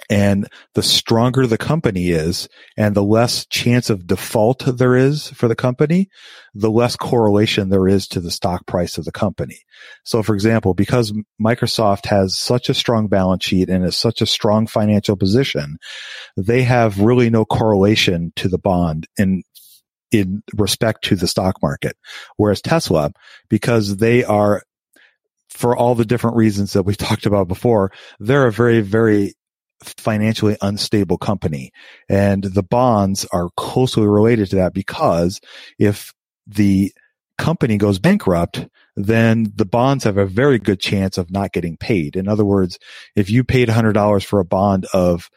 And 0.09 0.47
the 0.75 0.83
stronger 0.83 1.47
the 1.47 1.57
company 1.57 2.09
is 2.09 2.47
and 2.77 2.95
the 2.95 3.03
less 3.03 3.45
chance 3.47 3.89
of 3.89 4.05
default 4.05 4.63
there 4.77 4.95
is 4.95 5.29
for 5.29 5.47
the 5.47 5.55
company, 5.55 6.09
the 6.53 6.69
less 6.69 6.95
correlation 6.95 7.69
there 7.69 7.87
is 7.87 8.07
to 8.09 8.19
the 8.19 8.31
stock 8.31 8.65
price 8.67 8.97
of 8.97 9.05
the 9.05 9.11
company. 9.11 9.61
So 10.03 10.21
for 10.21 10.35
example, 10.35 10.73
because 10.73 11.13
Microsoft 11.41 12.05
has 12.05 12.37
such 12.37 12.69
a 12.69 12.73
strong 12.73 13.07
balance 13.07 13.43
sheet 13.43 13.69
and 13.69 13.83
is 13.83 13.97
such 13.97 14.21
a 14.21 14.27
strong 14.27 14.67
financial 14.67 15.15
position, 15.15 15.77
they 16.37 16.63
have 16.63 16.99
really 16.99 17.29
no 17.29 17.45
correlation 17.45 18.31
to 18.35 18.47
the 18.47 18.59
bond 18.59 19.07
in 19.17 19.43
in 20.11 20.43
respect 20.53 21.03
to 21.05 21.15
the 21.15 21.27
stock 21.27 21.61
market. 21.61 21.97
Whereas 22.37 22.61
Tesla, 22.61 23.11
because 23.49 23.97
they 23.97 24.23
are 24.23 24.61
for 25.49 25.75
all 25.75 25.95
the 25.95 26.05
different 26.05 26.35
reasons 26.35 26.73
that 26.73 26.83
we 26.83 26.95
talked 26.95 27.25
about 27.25 27.47
before, 27.47 27.91
they're 28.19 28.47
a 28.47 28.51
very, 28.51 28.81
very 28.81 29.33
financially 29.97 30.57
unstable 30.61 31.17
company. 31.17 31.71
And 32.09 32.43
the 32.43 32.63
bonds 32.63 33.25
are 33.31 33.49
closely 33.57 34.07
related 34.07 34.49
to 34.51 34.57
that 34.57 34.73
because 34.73 35.39
if 35.79 36.13
the 36.47 36.91
company 37.37 37.77
goes 37.77 37.99
bankrupt, 37.99 38.67
then 38.95 39.51
the 39.55 39.65
bonds 39.65 40.05
have 40.05 40.17
a 40.17 40.25
very 40.25 40.59
good 40.59 40.79
chance 40.79 41.17
of 41.17 41.31
not 41.31 41.51
getting 41.51 41.77
paid. 41.77 42.15
In 42.15 42.27
other 42.27 42.45
words, 42.45 42.79
if 43.15 43.29
you 43.29 43.43
paid 43.43 43.67
$100 43.67 44.25
for 44.25 44.39
a 44.39 44.45
bond 44.45 44.87
of 44.93 45.29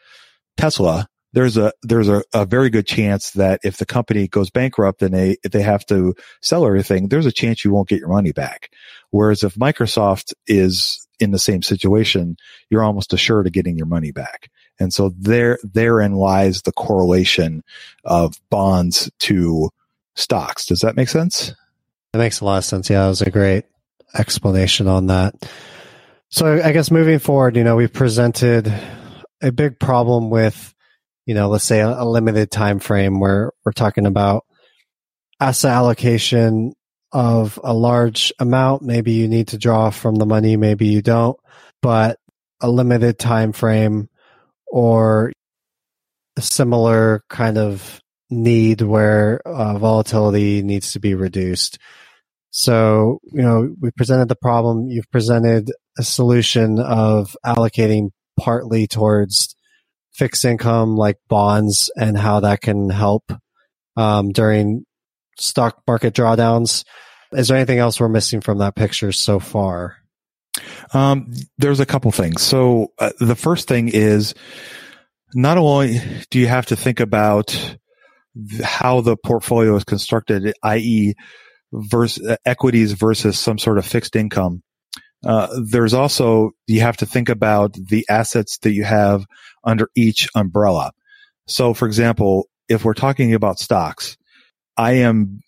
Tesla, 0.57 1.07
there's 1.33 1.57
a 1.57 1.71
there's 1.83 2.09
a, 2.09 2.23
a 2.33 2.45
very 2.45 2.69
good 2.69 2.87
chance 2.87 3.31
that 3.31 3.59
if 3.63 3.77
the 3.77 3.85
company 3.85 4.27
goes 4.27 4.49
bankrupt 4.49 5.01
and 5.03 5.13
they 5.13 5.37
they 5.49 5.61
have 5.61 5.85
to 5.87 6.15
sell 6.41 6.65
everything, 6.65 7.07
there's 7.07 7.27
a 7.27 7.31
chance 7.31 7.63
you 7.63 7.71
won't 7.71 7.87
get 7.87 7.99
your 7.99 8.09
money 8.09 8.31
back. 8.31 8.71
Whereas 9.11 9.43
if 9.43 9.55
Microsoft 9.55 10.33
is 10.47 11.07
in 11.19 11.31
the 11.31 11.39
same 11.39 11.61
situation, 11.61 12.37
you're 12.69 12.83
almost 12.83 13.13
assured 13.13 13.47
of 13.47 13.53
getting 13.53 13.77
your 13.77 13.85
money 13.87 14.11
back. 14.11 14.49
And 14.79 14.93
so 14.93 15.11
there, 15.17 15.59
therein 15.63 16.13
lies 16.13 16.61
the 16.61 16.71
correlation 16.71 17.63
of 18.05 18.39
bonds 18.49 19.11
to 19.19 19.69
stocks. 20.15 20.65
Does 20.65 20.79
that 20.79 20.95
make 20.95 21.09
sense? 21.09 21.53
That 22.13 22.19
makes 22.19 22.39
a 22.39 22.45
lot 22.45 22.59
of 22.59 22.65
sense. 22.65 22.89
Yeah, 22.89 23.03
that 23.03 23.09
was 23.09 23.21
a 23.21 23.29
great 23.29 23.65
explanation 24.17 24.87
on 24.87 25.07
that. 25.07 25.35
So 26.29 26.61
I 26.63 26.71
guess 26.71 26.91
moving 26.91 27.19
forward, 27.19 27.55
you 27.55 27.63
know, 27.63 27.75
we've 27.75 27.91
presented 27.91 28.71
a 29.41 29.51
big 29.51 29.79
problem 29.79 30.29
with, 30.29 30.73
you 31.25 31.33
know, 31.33 31.49
let's 31.49 31.63
say 31.63 31.79
a, 31.81 31.89
a 31.89 32.05
limited 32.05 32.51
time 32.51 32.79
frame 32.79 33.19
where 33.19 33.51
we're 33.65 33.71
talking 33.71 34.05
about 34.05 34.45
asset 35.39 35.71
allocation 35.71 36.73
of 37.11 37.59
a 37.63 37.73
large 37.73 38.31
amount. 38.39 38.81
Maybe 38.81 39.13
you 39.13 39.27
need 39.27 39.49
to 39.49 39.57
draw 39.57 39.89
from 39.89 40.15
the 40.15 40.25
money, 40.25 40.57
maybe 40.57 40.87
you 40.87 41.01
don't, 41.01 41.37
but 41.81 42.19
a 42.61 42.69
limited 42.69 43.17
time 43.17 43.51
frame 43.51 44.09
or 44.67 45.31
a 46.37 46.41
similar 46.41 47.23
kind 47.29 47.57
of 47.57 48.01
need 48.29 48.81
where 48.81 49.41
uh, 49.45 49.77
volatility 49.77 50.61
needs 50.61 50.93
to 50.93 50.99
be 50.99 51.15
reduced. 51.15 51.79
So, 52.51 53.19
you 53.31 53.41
know, 53.41 53.75
we 53.79 53.91
presented 53.91 54.27
the 54.27 54.35
problem. 54.35 54.87
You've 54.89 55.11
presented 55.11 55.71
a 55.97 56.03
solution 56.03 56.79
of 56.79 57.35
allocating 57.45 58.09
partly 58.39 58.87
towards 58.87 59.55
fixed 60.13 60.45
income 60.45 60.95
like 60.95 61.17
bonds 61.27 61.89
and 61.95 62.17
how 62.17 62.39
that 62.41 62.61
can 62.61 62.89
help 62.89 63.31
um, 63.95 64.31
during 64.31 64.85
stock 65.39 65.81
market 65.87 66.13
drawdowns. 66.13 66.83
Is 67.31 67.47
there 67.47 67.57
anything 67.57 67.79
else 67.79 67.99
we're 67.99 68.09
missing 68.09 68.41
from 68.41 68.57
that 68.59 68.75
picture 68.75 69.11
so 69.11 69.39
far? 69.39 69.97
Um, 70.93 71.31
there's 71.57 71.79
a 71.79 71.85
couple 71.85 72.11
things. 72.11 72.41
So 72.41 72.91
uh, 72.97 73.11
the 73.19 73.35
first 73.35 73.67
thing 73.67 73.89
is 73.89 74.33
not 75.33 75.57
only 75.57 76.01
do 76.31 76.39
you 76.39 76.47
have 76.47 76.65
to 76.67 76.75
think 76.75 76.99
about 76.99 77.77
how 78.63 79.01
the 79.01 79.15
portfolio 79.17 79.75
is 79.75 79.83
constructed, 79.83 80.53
i.e., 80.63 81.13
versus 81.71 82.25
uh, 82.25 82.35
equities 82.45 82.93
versus 82.93 83.37
some 83.37 83.57
sort 83.57 83.77
of 83.77 83.85
fixed 83.85 84.15
income. 84.15 84.63
Uh, 85.25 85.47
there's 85.69 85.93
also 85.93 86.51
you 86.67 86.81
have 86.81 86.97
to 86.97 87.05
think 87.05 87.29
about 87.29 87.73
the 87.73 88.05
assets 88.09 88.57
that 88.59 88.71
you 88.71 88.83
have 88.83 89.25
under 89.63 89.89
each 89.95 90.29
umbrella. 90.33 90.91
So, 91.47 91.73
for 91.73 91.85
example, 91.85 92.47
if 92.69 92.85
we're 92.85 92.93
talking 92.93 93.33
about 93.33 93.59
stocks, 93.59 94.17
I 94.79 94.93
am 94.93 95.41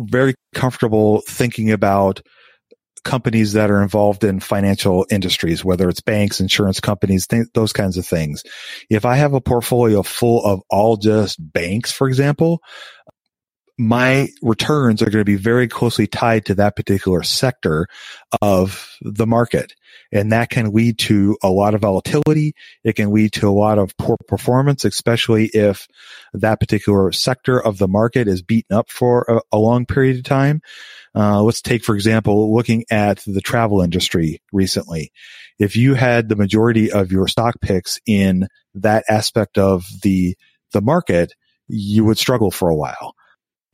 very 0.00 0.34
comfortable 0.54 1.20
thinking 1.28 1.70
about 1.70 2.22
companies 3.04 3.52
that 3.52 3.70
are 3.70 3.82
involved 3.82 4.24
in 4.24 4.40
financial 4.40 5.04
industries, 5.10 5.62
whether 5.62 5.86
it's 5.90 6.00
banks, 6.00 6.40
insurance 6.40 6.80
companies, 6.80 7.26
th- 7.26 7.48
those 7.52 7.74
kinds 7.74 7.98
of 7.98 8.06
things. 8.06 8.42
If 8.88 9.04
I 9.04 9.16
have 9.16 9.34
a 9.34 9.40
portfolio 9.42 10.02
full 10.02 10.42
of 10.46 10.62
all 10.70 10.96
just 10.96 11.36
banks, 11.52 11.92
for 11.92 12.08
example, 12.08 12.62
my 13.78 14.28
returns 14.42 15.00
are 15.00 15.10
going 15.10 15.22
to 15.22 15.24
be 15.24 15.36
very 15.36 15.66
closely 15.66 16.06
tied 16.06 16.46
to 16.46 16.54
that 16.56 16.76
particular 16.76 17.22
sector 17.22 17.86
of 18.42 18.96
the 19.00 19.26
market. 19.26 19.74
And 20.12 20.32
that 20.32 20.50
can 20.50 20.72
lead 20.72 20.98
to 21.00 21.38
a 21.42 21.48
lot 21.48 21.74
of 21.74 21.80
volatility. 21.80 22.54
It 22.84 22.96
can 22.96 23.12
lead 23.12 23.32
to 23.34 23.48
a 23.48 23.50
lot 23.50 23.78
of 23.78 23.96
poor 23.96 24.18
performance, 24.28 24.84
especially 24.84 25.46
if 25.46 25.88
that 26.34 26.60
particular 26.60 27.12
sector 27.12 27.58
of 27.58 27.78
the 27.78 27.88
market 27.88 28.28
is 28.28 28.42
beaten 28.42 28.76
up 28.76 28.90
for 28.90 29.24
a, 29.28 29.56
a 29.56 29.58
long 29.58 29.86
period 29.86 30.18
of 30.18 30.24
time. 30.24 30.60
Uh, 31.14 31.42
let's 31.42 31.62
take, 31.62 31.82
for 31.82 31.94
example, 31.94 32.54
looking 32.54 32.84
at 32.90 33.22
the 33.26 33.40
travel 33.40 33.80
industry 33.80 34.42
recently. 34.52 35.12
If 35.58 35.76
you 35.76 35.94
had 35.94 36.28
the 36.28 36.36
majority 36.36 36.92
of 36.92 37.10
your 37.10 37.26
stock 37.26 37.60
picks 37.60 37.98
in 38.06 38.48
that 38.74 39.04
aspect 39.08 39.56
of 39.56 39.86
the, 40.02 40.36
the 40.72 40.80
market, 40.82 41.32
you 41.68 42.04
would 42.04 42.18
struggle 42.18 42.50
for 42.50 42.68
a 42.68 42.76
while 42.76 43.14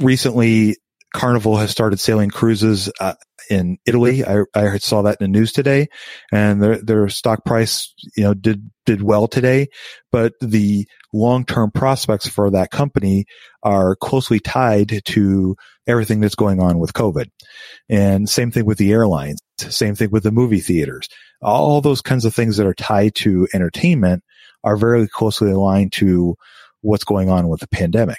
recently 0.01 0.77
Carnival 1.15 1.57
has 1.57 1.71
started 1.71 1.99
sailing 1.99 2.31
cruises 2.31 2.91
uh, 3.01 3.15
in 3.49 3.79
Italy. 3.87 4.25
I, 4.25 4.43
I 4.55 4.79
saw 4.79 5.03
that 5.03 5.17
in 5.21 5.33
the 5.33 5.39
news 5.39 5.53
today, 5.53 5.89
and 6.31 6.63
their 6.63 6.79
their 6.83 7.09
stock 7.09 7.45
price, 7.45 7.95
you 8.17 8.25
know, 8.25 8.35
did 8.35 8.71
did 8.85 9.03
well 9.03 9.27
today. 9.27 9.69
But 10.13 10.35
the 10.41 10.87
long 11.13 11.47
term 11.47 11.71
prospects 11.71 12.29
for 12.29 12.51
that 12.51 12.71
company 12.71 13.25
are 13.63 13.97
closely 13.97 14.39
tied 14.39 15.01
to 15.07 15.57
everything 15.87 16.21
that's 16.21 16.35
going 16.35 16.61
on 16.61 16.79
with 16.79 16.93
COVID. 16.93 17.27
And 17.89 18.29
same 18.29 18.51
thing 18.51 18.67
with 18.67 18.79
the 18.79 18.93
airlines. 18.93 19.41
Same 19.59 19.95
thing 19.95 20.11
with 20.11 20.23
the 20.23 20.31
movie 20.31 20.61
theaters. 20.61 21.09
All 21.41 21.81
those 21.81 22.03
kinds 22.03 22.25
of 22.27 22.35
things 22.35 22.59
that 22.59 22.67
are 22.67 22.75
tied 22.75 23.15
to 23.17 23.49
entertainment 23.55 24.23
are 24.63 24.77
very 24.77 25.09
closely 25.09 25.51
aligned 25.51 25.93
to 25.93 26.37
what's 26.83 27.05
going 27.05 27.31
on 27.31 27.49
with 27.49 27.61
the 27.61 27.69
pandemic. 27.69 28.19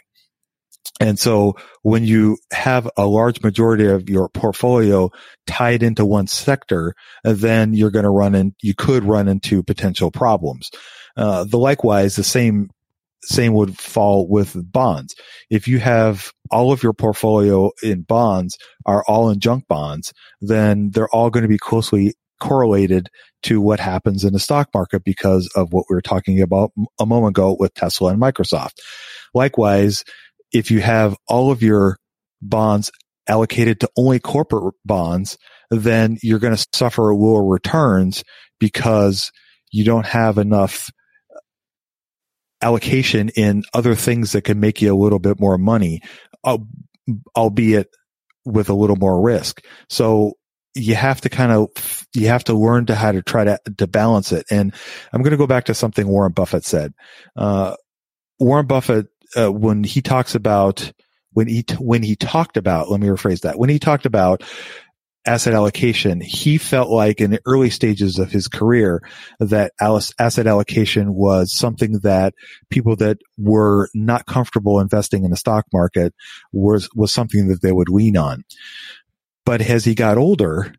And 0.99 1.17
so 1.17 1.55
when 1.81 2.03
you 2.03 2.37
have 2.51 2.89
a 2.97 3.05
large 3.05 3.41
majority 3.41 3.85
of 3.85 4.09
your 4.09 4.27
portfolio 4.29 5.09
tied 5.47 5.81
into 5.81 6.05
one 6.05 6.27
sector, 6.27 6.93
then 7.23 7.73
you're 7.73 7.91
going 7.91 8.03
to 8.03 8.09
run 8.09 8.35
in, 8.35 8.53
you 8.61 8.73
could 8.75 9.05
run 9.05 9.27
into 9.27 9.63
potential 9.63 10.11
problems. 10.11 10.69
Uh, 11.15 11.45
the 11.45 11.57
likewise, 11.57 12.15
the 12.15 12.23
same, 12.23 12.69
same 13.23 13.53
would 13.53 13.77
fall 13.77 14.27
with 14.27 14.55
bonds. 14.71 15.15
If 15.49 15.67
you 15.67 15.79
have 15.79 16.33
all 16.51 16.71
of 16.71 16.83
your 16.83 16.93
portfolio 16.93 17.71
in 17.81 18.01
bonds 18.01 18.57
are 18.85 19.03
all 19.07 19.29
in 19.29 19.39
junk 19.39 19.67
bonds, 19.67 20.13
then 20.41 20.91
they're 20.91 21.09
all 21.09 21.29
going 21.29 21.43
to 21.43 21.49
be 21.49 21.57
closely 21.57 22.13
correlated 22.39 23.09
to 23.43 23.61
what 23.61 23.79
happens 23.79 24.23
in 24.23 24.33
the 24.33 24.39
stock 24.39 24.69
market 24.73 25.03
because 25.03 25.49
of 25.55 25.71
what 25.71 25.85
we 25.89 25.95
were 25.95 26.01
talking 26.01 26.41
about 26.41 26.71
a 26.99 27.05
moment 27.05 27.31
ago 27.31 27.55
with 27.59 27.73
Tesla 27.73 28.11
and 28.11 28.21
Microsoft. 28.21 28.73
Likewise, 29.33 30.03
if 30.51 30.71
you 30.71 30.81
have 30.81 31.15
all 31.27 31.51
of 31.51 31.61
your 31.61 31.97
bonds 32.41 32.91
allocated 33.27 33.79
to 33.79 33.89
only 33.97 34.19
corporate 34.19 34.75
bonds, 34.85 35.37
then 35.69 36.17
you're 36.23 36.39
going 36.39 36.55
to 36.55 36.67
suffer 36.73 37.13
lower 37.13 37.45
returns 37.45 38.23
because 38.59 39.31
you 39.71 39.85
don't 39.85 40.05
have 40.05 40.37
enough 40.37 40.89
allocation 42.61 43.29
in 43.29 43.63
other 43.73 43.95
things 43.95 44.33
that 44.33 44.41
can 44.41 44.59
make 44.59 44.81
you 44.81 44.93
a 44.93 44.97
little 44.97 45.19
bit 45.19 45.39
more 45.39 45.57
money, 45.57 46.01
albeit 47.35 47.87
with 48.45 48.69
a 48.69 48.73
little 48.73 48.95
more 48.95 49.21
risk. 49.21 49.63
So 49.89 50.33
you 50.75 50.95
have 50.95 51.21
to 51.21 51.29
kind 51.29 51.51
of 51.51 52.05
you 52.13 52.27
have 52.27 52.43
to 52.45 52.53
learn 52.53 52.85
to 52.87 52.95
how 52.95 53.11
to 53.11 53.21
try 53.21 53.43
to 53.43 53.59
to 53.77 53.87
balance 53.87 54.31
it. 54.31 54.45
And 54.51 54.73
I'm 55.13 55.21
going 55.21 55.31
to 55.31 55.37
go 55.37 55.47
back 55.47 55.65
to 55.65 55.73
something 55.73 56.07
Warren 56.07 56.31
Buffett 56.31 56.65
said. 56.65 56.93
Uh, 57.35 57.75
Warren 58.39 58.67
Buffett 58.67 59.07
uh, 59.35 59.51
when 59.51 59.83
he 59.83 60.01
talks 60.01 60.35
about 60.35 60.91
when 61.33 61.47
he 61.47 61.63
t- 61.63 61.75
when 61.75 62.03
he 62.03 62.15
talked 62.15 62.57
about 62.57 62.89
let 62.89 62.99
me 62.99 63.07
rephrase 63.07 63.41
that. 63.41 63.57
When 63.57 63.69
he 63.69 63.79
talked 63.79 64.05
about 64.05 64.43
asset 65.25 65.53
allocation 65.53 66.21
he 66.21 66.57
felt 66.57 66.89
like 66.89 67.19
in 67.19 67.29
the 67.29 67.41
early 67.45 67.69
stages 67.69 68.17
of 68.17 68.31
his 68.31 68.47
career 68.47 69.03
that 69.39 69.73
asset 70.17 70.47
allocation 70.47 71.13
was 71.13 71.53
something 71.53 71.99
that 72.03 72.33
people 72.69 72.95
that 72.95 73.17
were 73.37 73.89
not 73.93 74.25
comfortable 74.25 74.79
investing 74.79 75.25
in 75.25 75.31
the 75.31 75.37
stock 75.37 75.65
market 75.73 76.13
was 76.53 76.89
was 76.95 77.11
something 77.11 77.49
that 77.49 77.61
they 77.61 77.71
would 77.71 77.89
lean 77.89 78.15
on. 78.15 78.43
But 79.45 79.61
as 79.61 79.83
he 79.83 79.93
got 79.93 80.17
older 80.17 80.73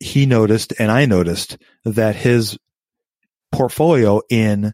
he 0.00 0.26
noticed 0.26 0.72
and 0.78 0.90
I 0.90 1.06
noticed 1.06 1.56
that 1.84 2.16
his 2.16 2.58
portfolio 3.52 4.20
in 4.28 4.72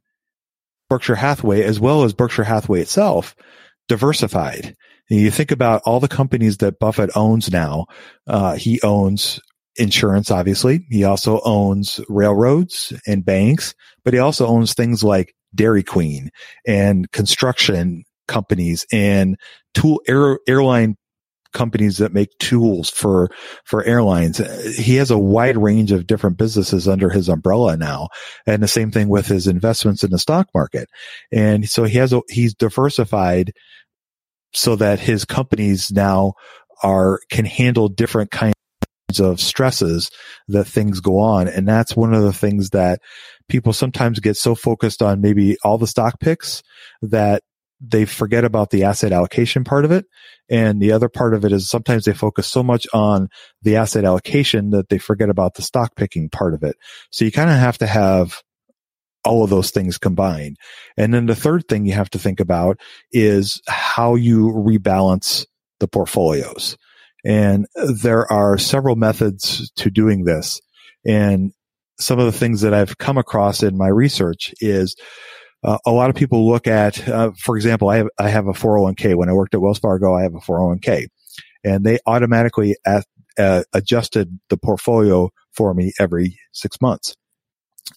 Berkshire 0.88 1.16
Hathaway 1.16 1.62
as 1.62 1.80
well 1.80 2.04
as 2.04 2.12
Berkshire 2.12 2.44
Hathaway 2.44 2.80
itself 2.80 3.34
diversified. 3.88 4.74
And 5.08 5.20
you 5.20 5.30
think 5.30 5.50
about 5.50 5.82
all 5.84 6.00
the 6.00 6.08
companies 6.08 6.58
that 6.58 6.78
Buffett 6.78 7.10
owns 7.14 7.50
now. 7.50 7.86
Uh, 8.26 8.56
he 8.56 8.80
owns 8.82 9.40
insurance, 9.76 10.30
obviously. 10.30 10.86
He 10.90 11.04
also 11.04 11.40
owns 11.44 12.00
railroads 12.08 12.92
and 13.06 13.24
banks, 13.24 13.74
but 14.04 14.14
he 14.14 14.20
also 14.20 14.46
owns 14.46 14.74
things 14.74 15.04
like 15.04 15.34
Dairy 15.54 15.82
Queen 15.82 16.30
and 16.66 17.10
construction 17.12 18.04
companies 18.26 18.84
and 18.92 19.36
tool 19.74 20.00
air, 20.08 20.38
airline 20.48 20.96
companies 21.56 21.96
that 21.96 22.12
make 22.12 22.38
tools 22.38 22.90
for 22.90 23.30
for 23.64 23.82
airlines. 23.84 24.38
He 24.76 24.96
has 24.96 25.10
a 25.10 25.18
wide 25.18 25.56
range 25.56 25.90
of 25.90 26.06
different 26.06 26.36
businesses 26.36 26.86
under 26.86 27.08
his 27.08 27.28
umbrella 27.28 27.76
now, 27.76 28.08
and 28.46 28.62
the 28.62 28.68
same 28.68 28.90
thing 28.90 29.08
with 29.08 29.26
his 29.26 29.46
investments 29.46 30.04
in 30.04 30.10
the 30.10 30.18
stock 30.18 30.48
market. 30.54 30.88
And 31.32 31.68
so 31.68 31.84
he 31.84 31.98
has 31.98 32.12
a, 32.12 32.20
he's 32.28 32.54
diversified 32.54 33.52
so 34.52 34.76
that 34.76 35.00
his 35.00 35.24
companies 35.24 35.90
now 35.90 36.34
are 36.82 37.20
can 37.30 37.46
handle 37.46 37.88
different 37.88 38.30
kinds 38.30 38.54
of 39.18 39.40
stresses 39.40 40.10
that 40.48 40.66
things 40.66 41.00
go 41.00 41.18
on, 41.18 41.48
and 41.48 41.66
that's 41.66 41.96
one 41.96 42.12
of 42.12 42.22
the 42.22 42.34
things 42.34 42.70
that 42.70 43.00
people 43.48 43.72
sometimes 43.72 44.20
get 44.20 44.36
so 44.36 44.54
focused 44.54 45.00
on 45.00 45.22
maybe 45.22 45.56
all 45.64 45.78
the 45.78 45.86
stock 45.86 46.20
picks 46.20 46.62
that 47.00 47.42
they 47.80 48.04
forget 48.04 48.44
about 48.44 48.70
the 48.70 48.84
asset 48.84 49.12
allocation 49.12 49.64
part 49.64 49.84
of 49.84 49.90
it. 49.90 50.06
And 50.48 50.80
the 50.80 50.92
other 50.92 51.08
part 51.08 51.34
of 51.34 51.44
it 51.44 51.52
is 51.52 51.68
sometimes 51.68 52.04
they 52.04 52.14
focus 52.14 52.46
so 52.46 52.62
much 52.62 52.86
on 52.94 53.28
the 53.62 53.76
asset 53.76 54.04
allocation 54.04 54.70
that 54.70 54.88
they 54.88 54.98
forget 54.98 55.28
about 55.28 55.54
the 55.54 55.62
stock 55.62 55.96
picking 55.96 56.28
part 56.28 56.54
of 56.54 56.62
it. 56.62 56.76
So 57.10 57.24
you 57.24 57.32
kind 57.32 57.50
of 57.50 57.56
have 57.56 57.78
to 57.78 57.86
have 57.86 58.42
all 59.24 59.42
of 59.42 59.50
those 59.50 59.70
things 59.70 59.98
combined. 59.98 60.56
And 60.96 61.12
then 61.12 61.26
the 61.26 61.34
third 61.34 61.66
thing 61.68 61.84
you 61.84 61.94
have 61.94 62.10
to 62.10 62.18
think 62.18 62.38
about 62.38 62.78
is 63.10 63.60
how 63.66 64.14
you 64.14 64.52
rebalance 64.52 65.44
the 65.80 65.88
portfolios. 65.88 66.76
And 67.24 67.66
there 67.74 68.30
are 68.32 68.56
several 68.56 68.94
methods 68.94 69.70
to 69.76 69.90
doing 69.90 70.24
this. 70.24 70.60
And 71.04 71.52
some 71.98 72.20
of 72.20 72.26
the 72.26 72.38
things 72.38 72.60
that 72.60 72.72
I've 72.72 72.98
come 72.98 73.18
across 73.18 73.62
in 73.62 73.76
my 73.76 73.88
research 73.88 74.54
is 74.60 74.94
uh, 75.64 75.78
a 75.86 75.90
lot 75.90 76.10
of 76.10 76.16
people 76.16 76.48
look 76.48 76.66
at, 76.66 77.08
uh, 77.08 77.32
for 77.38 77.56
example, 77.56 77.88
I 77.88 77.98
have, 77.98 78.08
I 78.18 78.28
have 78.28 78.46
a 78.46 78.52
401k. 78.52 79.14
When 79.14 79.28
I 79.28 79.32
worked 79.32 79.54
at 79.54 79.60
Wells 79.60 79.78
Fargo, 79.78 80.14
I 80.14 80.22
have 80.22 80.34
a 80.34 80.38
401k 80.38 81.06
and 81.64 81.84
they 81.84 81.98
automatically 82.06 82.76
at, 82.86 83.04
uh, 83.38 83.64
adjusted 83.72 84.38
the 84.48 84.56
portfolio 84.56 85.30
for 85.52 85.74
me 85.74 85.92
every 85.98 86.38
six 86.52 86.80
months. 86.80 87.14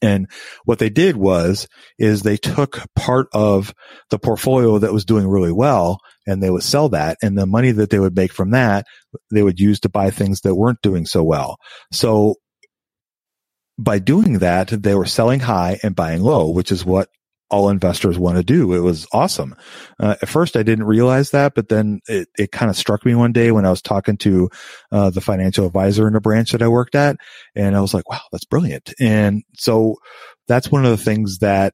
And 0.02 0.28
what 0.66 0.80
they 0.80 0.90
did 0.90 1.18
was, 1.18 1.68
is 1.98 2.22
they 2.22 2.38
took 2.38 2.82
part 2.96 3.28
of 3.34 3.74
the 4.10 4.20
portfolio 4.20 4.80
that 4.80 4.94
was 4.94 5.06
doing 5.06 5.28
really 5.28 5.52
well 5.52 6.00
and 6.28 6.42
they 6.42 6.50
would 6.50 6.64
sell 6.64 6.90
that 6.90 7.18
and 7.22 7.38
the 7.38 7.48
money 7.48 7.72
that 7.72 7.90
they 7.90 8.00
would 8.00 8.16
make 8.16 8.32
from 8.32 8.52
that, 8.52 8.86
they 9.32 9.44
would 9.44 9.60
use 9.60 9.80
to 9.82 9.90
buy 9.90 10.12
things 10.12 10.42
that 10.42 10.56
weren't 10.56 10.82
doing 10.82 11.06
so 11.06 11.24
well. 11.24 11.58
So 11.92 12.36
by 13.78 14.00
doing 14.00 14.40
that, 14.40 14.68
they 14.68 14.94
were 14.94 15.06
selling 15.06 15.40
high 15.40 15.80
and 15.82 15.96
buying 15.96 16.22
low, 16.22 16.50
which 16.52 16.72
is 16.72 16.86
what 16.86 17.10
all 17.52 17.70
investors 17.70 18.18
want 18.18 18.38
to 18.38 18.44
do. 18.44 18.74
It 18.74 18.80
was 18.80 19.08
awesome. 19.12 19.56
Uh, 20.00 20.16
at 20.22 20.30
first, 20.30 20.56
I 20.56 20.64
didn't 20.64 20.86
realize 20.86 21.32
that, 21.32 21.56
but 21.56 21.70
then 21.70 22.02
it, 22.08 22.30
it 22.38 22.52
kind 22.52 22.70
of 22.70 22.78
struck 22.78 23.06
me 23.06 23.16
one 23.16 23.32
day 23.32 23.52
when 23.52 23.66
I 23.66 23.70
was 23.70 23.82
talking 23.82 24.18
to 24.18 24.50
uh, 24.92 25.10
the 25.10 25.22
financial 25.22 25.66
advisor 25.66 26.08
in 26.08 26.16
a 26.16 26.22
branch 26.22 26.52
that 26.52 26.62
I 26.62 26.68
worked 26.68 26.96
at, 26.96 27.18
and 27.56 27.76
I 27.76 27.82
was 27.82 27.94
like, 27.94 28.10
"Wow, 28.10 28.22
that's 28.32 28.46
brilliant!" 28.46 28.94
And 29.00 29.44
so 29.56 29.96
that's 30.48 30.72
one 30.72 30.86
of 30.86 30.92
the 30.92 31.04
things 31.04 31.40
that 31.40 31.74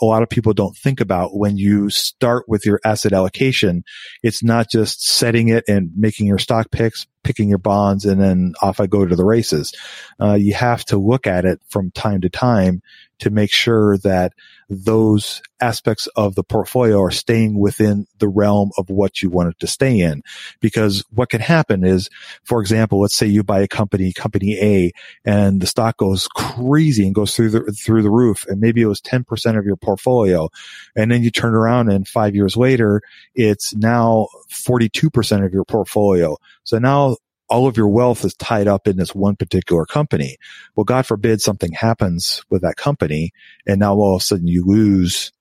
a 0.00 0.04
lot 0.04 0.22
of 0.22 0.28
people 0.28 0.52
don't 0.52 0.76
think 0.76 1.00
about 1.00 1.36
when 1.36 1.56
you 1.56 1.88
start 1.90 2.44
with 2.48 2.66
your 2.66 2.80
asset 2.84 3.12
allocation. 3.12 3.82
It's 4.22 4.44
not 4.44 4.70
just 4.70 5.02
setting 5.02 5.48
it 5.48 5.64
and 5.68 5.90
making 5.96 6.26
your 6.26 6.38
stock 6.38 6.70
picks, 6.70 7.06
picking 7.24 7.48
your 7.48 7.58
bonds, 7.58 8.04
and 8.04 8.20
then 8.20 8.52
off 8.60 8.78
I 8.78 8.86
go 8.86 9.06
to 9.06 9.16
the 9.16 9.24
races. 9.24 9.72
Uh, 10.20 10.34
you 10.34 10.54
have 10.54 10.84
to 10.86 10.98
look 10.98 11.26
at 11.26 11.44
it 11.44 11.60
from 11.68 11.90
time 11.92 12.20
to 12.22 12.28
time 12.28 12.82
to 13.20 13.30
make 13.30 13.52
sure 13.52 13.96
that 13.98 14.32
those 14.68 15.42
aspects 15.60 16.06
of 16.16 16.34
the 16.34 16.42
portfolio 16.42 17.00
are 17.00 17.10
staying 17.10 17.58
within 17.58 18.06
the 18.18 18.28
realm 18.28 18.70
of 18.76 18.90
what 18.90 19.22
you 19.22 19.30
want 19.30 19.50
it 19.50 19.58
to 19.60 19.66
stay 19.66 20.00
in. 20.00 20.22
Because 20.60 21.04
what 21.10 21.30
can 21.30 21.40
happen 21.40 21.84
is, 21.84 22.10
for 22.44 22.60
example, 22.60 23.00
let's 23.00 23.16
say 23.16 23.26
you 23.26 23.42
buy 23.42 23.60
a 23.60 23.68
company, 23.68 24.12
company 24.12 24.58
A, 24.60 24.92
and 25.24 25.60
the 25.60 25.66
stock 25.66 25.96
goes 25.98 26.26
crazy 26.28 27.06
and 27.06 27.14
goes 27.14 27.34
through 27.34 27.50
the, 27.50 27.60
through 27.72 28.02
the 28.02 28.10
roof. 28.10 28.44
And 28.48 28.60
maybe 28.60 28.82
it 28.82 28.86
was 28.86 29.00
10% 29.00 29.58
of 29.58 29.64
your 29.64 29.76
portfolio. 29.76 30.48
And 30.94 31.10
then 31.10 31.22
you 31.22 31.30
turn 31.30 31.54
around 31.54 31.90
and 31.90 32.06
five 32.06 32.34
years 32.34 32.56
later, 32.56 33.02
it's 33.34 33.74
now 33.74 34.28
42% 34.50 35.44
of 35.44 35.52
your 35.52 35.64
portfolio. 35.64 36.36
So 36.64 36.78
now 36.78 37.16
all 37.48 37.66
of 37.66 37.76
your 37.76 37.88
wealth 37.88 38.24
is 38.24 38.34
tied 38.34 38.68
up 38.68 38.88
in 38.88 38.96
this 38.96 39.14
one 39.14 39.36
particular 39.36 39.86
company. 39.86 40.36
Well, 40.74 40.84
God 40.84 41.06
forbid 41.06 41.40
something 41.40 41.72
happens 41.72 42.42
with 42.50 42.62
that 42.62 42.76
company 42.76 43.32
and 43.66 43.80
now 43.80 43.94
all 43.94 44.16
of 44.16 44.22
a 44.22 44.24
sudden 44.24 44.46
you 44.48 44.64
lose 44.64 45.32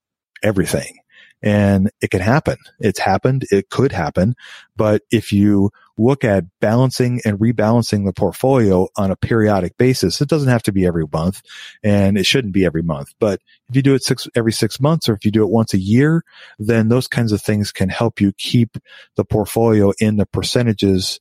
everything. 0.43 0.97
And 1.41 1.91
it 2.01 2.09
can 2.09 2.21
happen. 2.21 2.57
It's 2.79 2.99
happened. 2.99 3.45
It 3.51 3.69
could 3.69 3.91
happen. 3.91 4.35
But 4.75 5.03
if 5.11 5.31
you 5.31 5.69
look 5.97 6.23
at 6.23 6.45
balancing 6.59 7.21
and 7.23 7.39
rebalancing 7.39 8.05
the 8.05 8.13
portfolio 8.13 8.87
on 8.97 9.11
a 9.11 9.15
periodic 9.15 9.77
basis, 9.77 10.21
it 10.21 10.27
doesn't 10.27 10.49
have 10.49 10.63
to 10.63 10.71
be 10.71 10.85
every 10.85 11.05
month 11.11 11.41
and 11.83 12.17
it 12.17 12.25
shouldn't 12.25 12.53
be 12.53 12.65
every 12.65 12.81
month. 12.81 13.09
But 13.19 13.41
if 13.69 13.75
you 13.75 13.81
do 13.81 13.93
it 13.93 14.03
six, 14.03 14.27
every 14.35 14.51
six 14.51 14.79
months 14.79 15.07
or 15.07 15.13
if 15.13 15.23
you 15.23 15.31
do 15.31 15.43
it 15.43 15.49
once 15.49 15.73
a 15.73 15.79
year, 15.79 16.23
then 16.57 16.87
those 16.87 17.07
kinds 17.07 17.31
of 17.31 17.41
things 17.41 17.71
can 17.71 17.89
help 17.89 18.19
you 18.19 18.33
keep 18.37 18.77
the 19.15 19.25
portfolio 19.25 19.93
in 19.99 20.17
the 20.17 20.25
percentages 20.25 21.19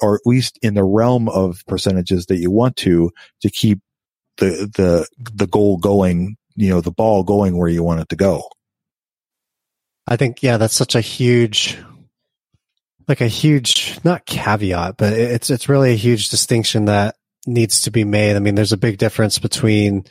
or 0.00 0.16
at 0.16 0.20
least 0.24 0.58
in 0.62 0.74
the 0.74 0.84
realm 0.84 1.28
of 1.28 1.62
percentages 1.66 2.26
that 2.26 2.38
you 2.38 2.50
want 2.50 2.76
to, 2.76 3.10
to 3.42 3.50
keep 3.50 3.80
the, 4.38 4.70
the, 4.74 5.06
the 5.34 5.46
goal 5.46 5.78
going, 5.78 6.36
you 6.54 6.70
know, 6.70 6.80
the 6.80 6.90
ball 6.90 7.24
going 7.24 7.56
where 7.56 7.68
you 7.68 7.82
want 7.82 8.00
it 8.00 8.08
to 8.08 8.16
go. 8.16 8.42
I 10.06 10.16
think, 10.16 10.42
yeah, 10.42 10.56
that's 10.56 10.74
such 10.74 10.94
a 10.94 11.00
huge, 11.00 11.78
like 13.06 13.20
a 13.20 13.28
huge, 13.28 13.98
not 14.04 14.26
caveat, 14.26 14.96
but 14.96 15.12
it's, 15.12 15.50
it's 15.50 15.68
really 15.68 15.92
a 15.92 15.96
huge 15.96 16.30
distinction 16.30 16.86
that 16.86 17.16
needs 17.46 17.82
to 17.82 17.90
be 17.90 18.04
made. 18.04 18.36
I 18.36 18.38
mean, 18.38 18.54
there's 18.54 18.72
a 18.72 18.78
big 18.78 18.98
difference 18.98 19.38
between 19.38 20.04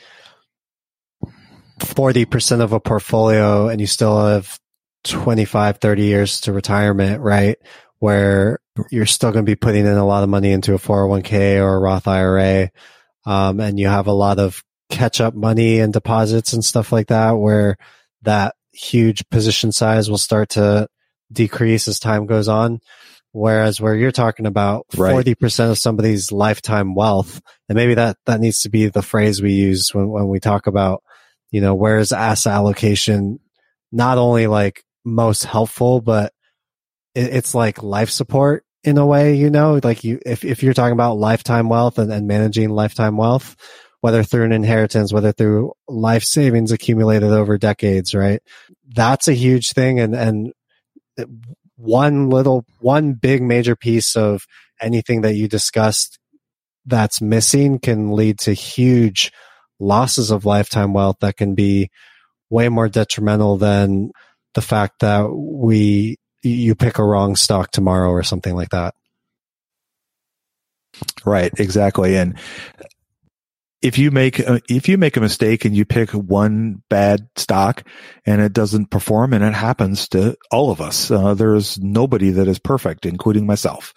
40% 1.79 2.61
of 2.61 2.73
a 2.73 2.79
portfolio 2.79 3.69
and 3.69 3.79
you 3.79 3.87
still 3.87 4.25
have 4.25 4.59
25, 5.03 5.77
30 5.77 6.03
years 6.03 6.41
to 6.41 6.53
retirement, 6.53 7.21
right? 7.21 7.57
Where 7.99 8.59
you're 8.91 9.05
still 9.05 9.31
going 9.31 9.45
to 9.45 9.49
be 9.49 9.55
putting 9.55 9.85
in 9.85 9.97
a 9.97 10.05
lot 10.05 10.23
of 10.23 10.29
money 10.29 10.51
into 10.51 10.73
a 10.73 10.77
401k 10.77 11.61
or 11.61 11.75
a 11.75 11.79
Roth 11.79 12.07
IRA. 12.07 12.69
Um, 13.25 13.59
and 13.59 13.79
you 13.79 13.87
have 13.87 14.07
a 14.07 14.13
lot 14.13 14.39
of 14.39 14.63
catch 14.89 15.19
up 15.19 15.35
money 15.35 15.79
and 15.79 15.91
deposits 15.91 16.53
and 16.53 16.63
stuff 16.63 16.91
like 16.91 17.07
that 17.07 17.31
where 17.31 17.77
that 18.21 18.55
huge 18.71 19.27
position 19.29 19.71
size 19.71 20.09
will 20.09 20.17
start 20.17 20.49
to 20.49 20.87
decrease 21.31 21.87
as 21.87 21.99
time 21.99 22.25
goes 22.25 22.47
on. 22.47 22.79
Whereas 23.33 23.79
where 23.81 23.95
you're 23.95 24.11
talking 24.11 24.45
about 24.45 24.85
Right. 24.95 25.13
40% 25.13 25.71
of 25.71 25.77
somebody's 25.77 26.31
lifetime 26.31 26.95
wealth, 26.95 27.41
and 27.69 27.75
maybe 27.75 27.93
that, 27.95 28.17
that 28.25 28.39
needs 28.39 28.61
to 28.61 28.69
be 28.69 28.87
the 28.87 29.01
phrase 29.01 29.41
we 29.41 29.53
use 29.53 29.93
when, 29.93 30.07
when 30.09 30.27
we 30.27 30.39
talk 30.39 30.65
about, 30.65 31.03
you 31.51 31.61
know, 31.61 31.75
where 31.75 31.99
is 31.99 32.11
asset 32.11 32.53
allocation 32.53 33.39
not 33.91 34.17
only 34.17 34.47
like 34.47 34.83
most 35.05 35.43
helpful, 35.43 36.01
but 36.01 36.33
it, 37.13 37.33
it's 37.33 37.53
like 37.53 37.83
life 37.83 38.09
support 38.09 38.63
in 38.87 38.97
a 38.97 39.05
way, 39.05 39.35
you 39.35 39.49
know, 39.49 39.81
like 39.83 40.05
you, 40.05 40.17
if, 40.25 40.45
if 40.45 40.63
you're 40.63 40.73
talking 40.73 40.93
about 40.93 41.17
lifetime 41.17 41.67
wealth 41.67 41.97
and, 41.99 42.09
and 42.09 42.25
managing 42.25 42.69
lifetime 42.69 43.17
wealth, 43.17 43.57
whether 43.99 44.23
through 44.23 44.45
an 44.45 44.53
inheritance, 44.53 45.11
whether 45.11 45.33
through 45.33 45.73
life 45.89 46.23
savings 46.23 46.71
accumulated 46.71 47.29
over 47.29 47.57
decades, 47.57 48.15
right? 48.15 48.41
That's 48.87 49.27
a 49.27 49.33
huge 49.33 49.73
thing. 49.73 49.99
And, 49.99 50.15
and 50.15 50.53
one 51.75 52.29
little, 52.29 52.63
one 52.79 53.11
big 53.11 53.43
major 53.43 53.75
piece 53.75 54.15
of 54.15 54.45
anything 54.79 55.19
that 55.21 55.35
you 55.35 55.49
discussed 55.49 56.17
that's 56.85 57.21
missing 57.21 57.79
can 57.79 58.13
lead 58.13 58.39
to 58.39 58.53
huge 58.53 59.33
losses 59.81 60.31
of 60.31 60.45
lifetime 60.45 60.93
wealth 60.93 61.17
that 61.19 61.35
can 61.35 61.55
be 61.55 61.89
way 62.49 62.69
more 62.69 62.87
detrimental 62.87 63.57
than 63.57 64.11
the 64.53 64.61
fact 64.61 65.01
that 65.01 65.29
we 65.29 66.15
you 66.43 66.75
pick 66.75 66.97
a 66.97 67.03
wrong 67.03 67.35
stock 67.35 67.71
tomorrow 67.71 68.09
or 68.09 68.23
something 68.23 68.55
like 68.55 68.69
that. 68.69 68.95
Right, 71.25 71.51
exactly. 71.59 72.15
And 72.17 72.37
if 73.81 73.99
you 73.99 74.09
make 74.09 74.39
if 74.69 74.89
you 74.89 74.97
make 74.97 75.17
a 75.17 75.21
mistake 75.21 75.63
and 75.63 75.75
you 75.75 75.85
pick 75.85 76.09
one 76.11 76.81
bad 76.89 77.27
stock 77.35 77.83
and 78.25 78.41
it 78.41 78.51
doesn't 78.51 78.89
perform, 78.89 79.33
and 79.33 79.43
it 79.43 79.53
happens 79.53 80.09
to 80.09 80.35
all 80.51 80.71
of 80.71 80.81
us, 80.81 81.11
uh, 81.11 81.35
there's 81.35 81.77
nobody 81.79 82.31
that 82.31 82.47
is 82.47 82.57
perfect, 82.57 83.05
including 83.05 83.45
myself, 83.45 83.93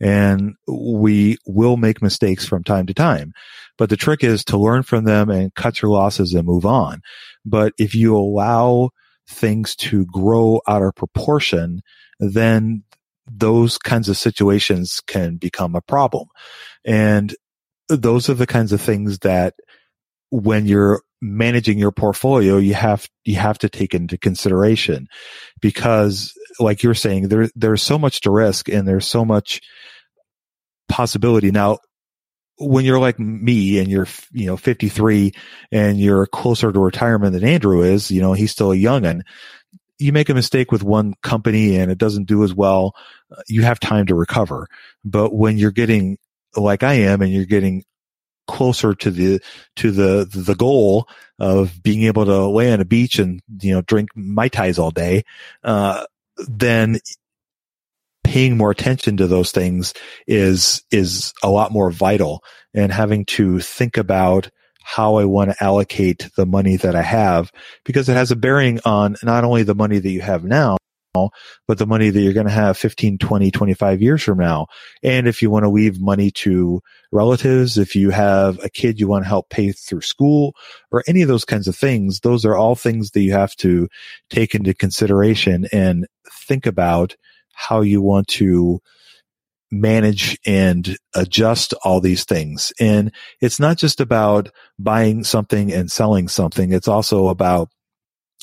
and 0.00 0.54
we 0.66 1.38
will 1.46 1.78
make 1.78 2.02
mistakes 2.02 2.44
from 2.46 2.62
time 2.62 2.86
to 2.86 2.94
time. 2.94 3.32
But 3.78 3.88
the 3.88 3.96
trick 3.96 4.22
is 4.22 4.44
to 4.46 4.58
learn 4.58 4.82
from 4.82 5.04
them 5.04 5.30
and 5.30 5.54
cut 5.54 5.80
your 5.80 5.90
losses 5.90 6.34
and 6.34 6.46
move 6.46 6.66
on. 6.66 7.00
But 7.44 7.72
if 7.78 7.94
you 7.94 8.14
allow 8.14 8.90
things 9.28 9.76
to 9.76 10.06
grow 10.06 10.60
out 10.68 10.82
of 10.82 10.94
proportion, 10.94 11.82
then 12.18 12.84
those 13.30 13.78
kinds 13.78 14.08
of 14.08 14.16
situations 14.16 15.00
can 15.06 15.36
become 15.36 15.74
a 15.74 15.80
problem. 15.80 16.26
And 16.84 17.34
those 17.88 18.28
are 18.28 18.34
the 18.34 18.46
kinds 18.46 18.72
of 18.72 18.80
things 18.80 19.20
that 19.20 19.54
when 20.30 20.66
you're 20.66 21.02
managing 21.20 21.78
your 21.78 21.92
portfolio, 21.92 22.56
you 22.56 22.74
have, 22.74 23.06
you 23.24 23.36
have 23.36 23.58
to 23.58 23.68
take 23.68 23.94
into 23.94 24.18
consideration 24.18 25.06
because 25.60 26.32
like 26.58 26.82
you're 26.82 26.94
saying, 26.94 27.28
there, 27.28 27.48
there's 27.54 27.82
so 27.82 27.98
much 27.98 28.22
to 28.22 28.30
risk 28.30 28.68
and 28.68 28.88
there's 28.88 29.06
so 29.06 29.24
much 29.24 29.60
possibility. 30.88 31.50
Now, 31.50 31.78
when 32.58 32.84
you're 32.84 32.98
like 32.98 33.18
me 33.18 33.78
and 33.78 33.90
you're, 33.90 34.06
you 34.32 34.46
know, 34.46 34.56
53 34.56 35.32
and 35.70 35.98
you're 35.98 36.26
closer 36.26 36.72
to 36.72 36.78
retirement 36.78 37.32
than 37.32 37.44
Andrew 37.44 37.82
is, 37.82 38.10
you 38.10 38.20
know, 38.20 38.32
he's 38.32 38.52
still 38.52 38.72
a 38.72 38.76
youngin'. 38.76 39.22
You 39.98 40.12
make 40.12 40.28
a 40.28 40.34
mistake 40.34 40.72
with 40.72 40.82
one 40.82 41.14
company 41.22 41.76
and 41.76 41.90
it 41.90 41.98
doesn't 41.98 42.26
do 42.26 42.44
as 42.44 42.54
well. 42.54 42.94
You 43.48 43.62
have 43.62 43.80
time 43.80 44.06
to 44.06 44.14
recover. 44.14 44.66
But 45.04 45.32
when 45.32 45.58
you're 45.58 45.70
getting 45.70 46.18
like 46.56 46.82
I 46.82 46.94
am 46.94 47.22
and 47.22 47.32
you're 47.32 47.44
getting 47.46 47.84
closer 48.48 48.94
to 48.94 49.10
the, 49.10 49.40
to 49.76 49.90
the, 49.90 50.28
the 50.28 50.54
goal 50.54 51.08
of 51.38 51.82
being 51.82 52.02
able 52.02 52.24
to 52.24 52.46
lay 52.48 52.72
on 52.72 52.80
a 52.80 52.84
beach 52.84 53.18
and, 53.18 53.40
you 53.60 53.72
know, 53.74 53.82
drink 53.82 54.10
Mai 54.14 54.48
Tais 54.48 54.78
all 54.78 54.90
day, 54.90 55.24
uh, 55.62 56.04
then 56.48 56.98
paying 58.24 58.56
more 58.56 58.70
attention 58.70 59.16
to 59.18 59.26
those 59.26 59.52
things 59.52 59.94
is, 60.26 60.82
is 60.90 61.32
a 61.42 61.50
lot 61.50 61.72
more 61.72 61.90
vital 61.90 62.42
and 62.74 62.92
having 62.92 63.24
to 63.26 63.60
think 63.60 63.96
about 63.96 64.50
how 64.84 65.16
I 65.16 65.24
want 65.24 65.50
to 65.50 65.62
allocate 65.62 66.28
the 66.36 66.46
money 66.46 66.76
that 66.76 66.96
I 66.96 67.02
have 67.02 67.52
because 67.84 68.08
it 68.08 68.14
has 68.14 68.30
a 68.30 68.36
bearing 68.36 68.80
on 68.84 69.16
not 69.22 69.44
only 69.44 69.62
the 69.62 69.74
money 69.74 69.98
that 69.98 70.10
you 70.10 70.20
have 70.20 70.44
now, 70.44 70.76
but 71.14 71.78
the 71.78 71.86
money 71.86 72.10
that 72.10 72.20
you're 72.20 72.32
going 72.32 72.46
to 72.46 72.52
have 72.52 72.78
15, 72.78 73.18
20, 73.18 73.50
25 73.50 74.02
years 74.02 74.22
from 74.22 74.38
now. 74.38 74.66
And 75.02 75.28
if 75.28 75.42
you 75.42 75.50
want 75.50 75.64
to 75.64 75.70
leave 75.70 76.00
money 76.00 76.30
to 76.30 76.80
relatives, 77.10 77.76
if 77.76 77.94
you 77.94 78.10
have 78.10 78.58
a 78.64 78.70
kid 78.70 78.98
you 78.98 79.08
want 79.08 79.24
to 79.24 79.28
help 79.28 79.50
pay 79.50 79.72
through 79.72 80.00
school 80.00 80.54
or 80.90 81.04
any 81.06 81.22
of 81.22 81.28
those 81.28 81.44
kinds 81.44 81.68
of 81.68 81.76
things, 81.76 82.20
those 82.20 82.44
are 82.44 82.56
all 82.56 82.74
things 82.74 83.10
that 83.10 83.20
you 83.20 83.32
have 83.32 83.54
to 83.56 83.88
take 84.30 84.54
into 84.54 84.72
consideration 84.72 85.66
and 85.70 86.06
think 86.46 86.66
about 86.66 87.14
how 87.52 87.80
you 87.80 88.00
want 88.00 88.28
to 88.28 88.80
manage 89.70 90.38
and 90.46 90.96
adjust 91.14 91.72
all 91.82 92.00
these 92.00 92.24
things. 92.24 92.72
And 92.78 93.10
it's 93.40 93.58
not 93.58 93.78
just 93.78 94.00
about 94.00 94.50
buying 94.78 95.24
something 95.24 95.72
and 95.72 95.90
selling 95.90 96.28
something. 96.28 96.72
It's 96.72 96.88
also 96.88 97.28
about 97.28 97.70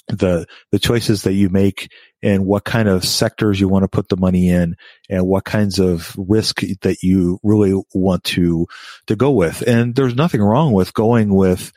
the, 0.08 0.48
the 0.72 0.80
choices 0.80 1.24
that 1.24 1.34
you 1.34 1.50
make 1.50 1.92
and 2.24 2.46
what 2.46 2.64
kind 2.64 2.90
of 2.90 3.06
sectors 3.06 3.60
you 3.60 3.68
want 3.68 3.84
to 3.84 3.88
put 3.88 4.10
the 4.10 4.18
money 4.18 4.50
in 4.50 4.76
and 5.08 5.28
what 5.28 5.46
kinds 5.46 5.78
of 5.78 6.16
risk 6.18 6.62
that 6.82 7.04
you 7.04 7.40
really 7.44 7.80
want 7.94 8.24
to, 8.24 8.66
to 9.06 9.16
go 9.16 9.30
with. 9.32 9.62
And 9.62 9.94
there's 9.96 10.16
nothing 10.16 10.42
wrong 10.42 10.74
with 10.74 10.96
going 10.96 11.34
with, 11.34 11.72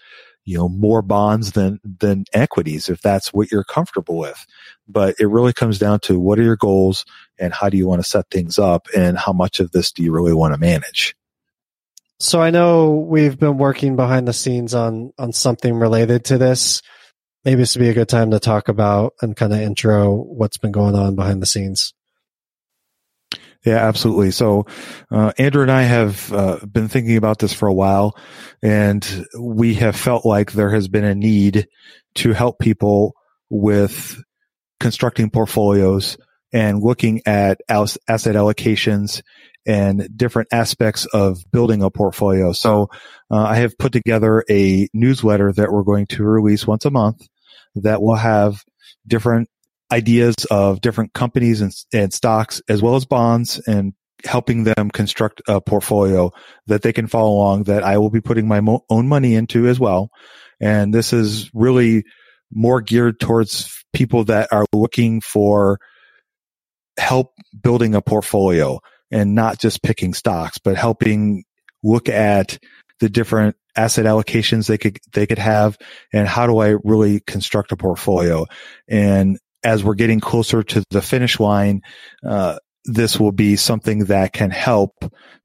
you 0.44 0.58
know, 0.58 0.68
more 0.68 1.02
bonds 1.02 1.52
than, 1.52 1.80
than 1.84 2.24
equities 2.32 2.88
if 2.88 3.00
that's 3.00 3.32
what 3.32 3.50
you're 3.50 3.64
comfortable 3.64 4.18
with. 4.18 4.46
But 4.88 5.16
it 5.18 5.26
really 5.26 5.52
comes 5.52 5.78
down 5.78 6.00
to 6.00 6.18
what 6.18 6.38
are 6.38 6.42
your 6.42 6.56
goals 6.56 7.04
and 7.38 7.52
how 7.52 7.68
do 7.68 7.76
you 7.76 7.86
want 7.86 8.02
to 8.02 8.08
set 8.08 8.30
things 8.30 8.58
up 8.58 8.88
and 8.96 9.18
how 9.18 9.32
much 9.32 9.60
of 9.60 9.70
this 9.72 9.92
do 9.92 10.02
you 10.02 10.12
really 10.12 10.34
want 10.34 10.54
to 10.54 10.60
manage? 10.60 11.14
So 12.18 12.40
I 12.40 12.50
know 12.50 12.90
we've 12.90 13.38
been 13.38 13.58
working 13.58 13.96
behind 13.96 14.28
the 14.28 14.32
scenes 14.32 14.74
on, 14.74 15.12
on 15.18 15.32
something 15.32 15.74
related 15.74 16.24
to 16.26 16.38
this 16.38 16.82
maybe 17.44 17.62
this 17.62 17.76
would 17.76 17.82
be 17.82 17.88
a 17.88 17.94
good 17.94 18.08
time 18.08 18.30
to 18.30 18.40
talk 18.40 18.68
about 18.68 19.14
and 19.20 19.36
kind 19.36 19.52
of 19.52 19.60
intro 19.60 20.14
what's 20.14 20.58
been 20.58 20.72
going 20.72 20.94
on 20.94 21.14
behind 21.14 21.42
the 21.42 21.46
scenes. 21.46 21.92
Yeah, 23.64 23.76
absolutely. 23.76 24.32
So, 24.32 24.66
uh, 25.10 25.32
Andrew 25.38 25.62
and 25.62 25.70
I 25.70 25.82
have 25.82 26.32
uh, 26.32 26.58
been 26.66 26.88
thinking 26.88 27.16
about 27.16 27.38
this 27.38 27.52
for 27.52 27.68
a 27.68 27.72
while, 27.72 28.16
and 28.60 29.06
we 29.38 29.74
have 29.74 29.94
felt 29.94 30.26
like 30.26 30.50
there 30.52 30.70
has 30.70 30.88
been 30.88 31.04
a 31.04 31.14
need 31.14 31.68
to 32.16 32.32
help 32.32 32.58
people 32.58 33.14
with 33.50 34.20
constructing 34.80 35.30
portfolios 35.30 36.16
and 36.52 36.82
looking 36.82 37.22
at 37.24 37.60
asset 37.68 38.00
allocations 38.08 39.22
and 39.64 40.08
different 40.16 40.48
aspects 40.52 41.06
of 41.06 41.38
building 41.52 41.82
a 41.82 41.90
portfolio. 41.90 42.50
So, 42.52 42.88
uh, 43.30 43.36
I 43.44 43.56
have 43.56 43.78
put 43.78 43.92
together 43.92 44.44
a 44.50 44.88
newsletter 44.92 45.52
that 45.52 45.70
we're 45.70 45.84
going 45.84 46.06
to 46.06 46.24
release 46.24 46.66
once 46.66 46.84
a 46.84 46.90
month 46.90 47.28
that 47.76 48.02
will 48.02 48.16
have 48.16 48.64
different 49.06 49.48
ideas 49.92 50.34
of 50.50 50.80
different 50.80 51.12
companies 51.12 51.60
and, 51.60 51.72
and 51.92 52.12
stocks 52.12 52.62
as 52.68 52.82
well 52.82 52.96
as 52.96 53.04
bonds 53.04 53.60
and 53.66 53.92
helping 54.24 54.64
them 54.64 54.90
construct 54.90 55.42
a 55.48 55.60
portfolio 55.60 56.30
that 56.66 56.82
they 56.82 56.92
can 56.92 57.06
follow 57.06 57.32
along 57.32 57.64
that 57.64 57.82
I 57.82 57.98
will 57.98 58.10
be 58.10 58.20
putting 58.20 58.48
my 58.48 58.60
mo- 58.60 58.84
own 58.88 59.06
money 59.06 59.34
into 59.34 59.68
as 59.68 59.78
well. 59.78 60.10
And 60.60 60.94
this 60.94 61.12
is 61.12 61.50
really 61.52 62.04
more 62.50 62.80
geared 62.80 63.20
towards 63.20 63.84
people 63.92 64.24
that 64.24 64.52
are 64.52 64.64
looking 64.72 65.20
for 65.20 65.78
help 66.98 67.32
building 67.60 67.94
a 67.94 68.02
portfolio 68.02 68.80
and 69.10 69.34
not 69.34 69.58
just 69.58 69.82
picking 69.82 70.14
stocks, 70.14 70.58
but 70.58 70.76
helping 70.76 71.44
look 71.82 72.08
at 72.08 72.58
the 73.00 73.08
different 73.08 73.56
asset 73.74 74.04
allocations 74.04 74.68
they 74.68 74.76
could 74.76 74.98
they 75.12 75.26
could 75.26 75.38
have 75.38 75.78
and 76.12 76.28
how 76.28 76.46
do 76.46 76.58
I 76.58 76.76
really 76.84 77.20
construct 77.20 77.72
a 77.72 77.76
portfolio 77.76 78.44
and 78.86 79.38
as 79.64 79.84
we're 79.84 79.94
getting 79.94 80.20
closer 80.20 80.62
to 80.62 80.82
the 80.90 81.02
finish 81.02 81.38
line 81.40 81.80
uh, 82.26 82.58
this 82.84 83.18
will 83.18 83.32
be 83.32 83.56
something 83.56 84.06
that 84.06 84.32
can 84.32 84.50
help 84.50 84.92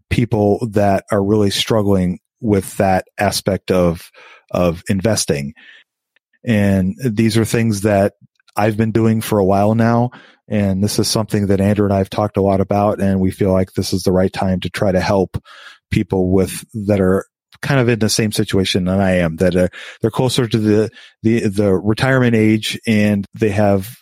people 0.09 0.67
that 0.71 1.05
are 1.11 1.23
really 1.23 1.49
struggling 1.49 2.19
with 2.41 2.77
that 2.77 3.05
aspect 3.17 3.71
of 3.71 4.11
of 4.51 4.83
investing. 4.89 5.53
And 6.45 6.95
these 7.03 7.37
are 7.37 7.45
things 7.45 7.81
that 7.81 8.13
I've 8.55 8.77
been 8.77 8.91
doing 8.91 9.21
for 9.21 9.39
a 9.39 9.45
while 9.45 9.75
now 9.75 10.11
and 10.47 10.81
this 10.81 10.97
is 10.97 11.07
something 11.09 11.47
that 11.47 11.59
Andrew 11.59 11.85
and 11.85 11.93
I 11.93 11.97
have 11.97 12.09
talked 12.09 12.37
a 12.37 12.41
lot 12.41 12.61
about 12.61 13.01
and 13.01 13.19
we 13.19 13.31
feel 13.31 13.51
like 13.51 13.73
this 13.73 13.91
is 13.91 14.03
the 14.03 14.13
right 14.13 14.31
time 14.31 14.61
to 14.61 14.69
try 14.69 14.91
to 14.91 15.01
help 15.01 15.37
people 15.91 16.31
with 16.31 16.63
that 16.87 17.01
are 17.01 17.25
kind 17.61 17.79
of 17.79 17.89
in 17.89 17.99
the 17.99 18.09
same 18.09 18.31
situation 18.31 18.85
that 18.85 19.01
I 19.01 19.17
am 19.17 19.35
that 19.37 19.55
uh, 19.55 19.67
they're 20.01 20.11
closer 20.11 20.47
to 20.47 20.57
the, 20.57 20.89
the, 21.21 21.49
the 21.49 21.73
retirement 21.73 22.35
age 22.35 22.79
and 22.87 23.25
they 23.33 23.49
have 23.49 23.97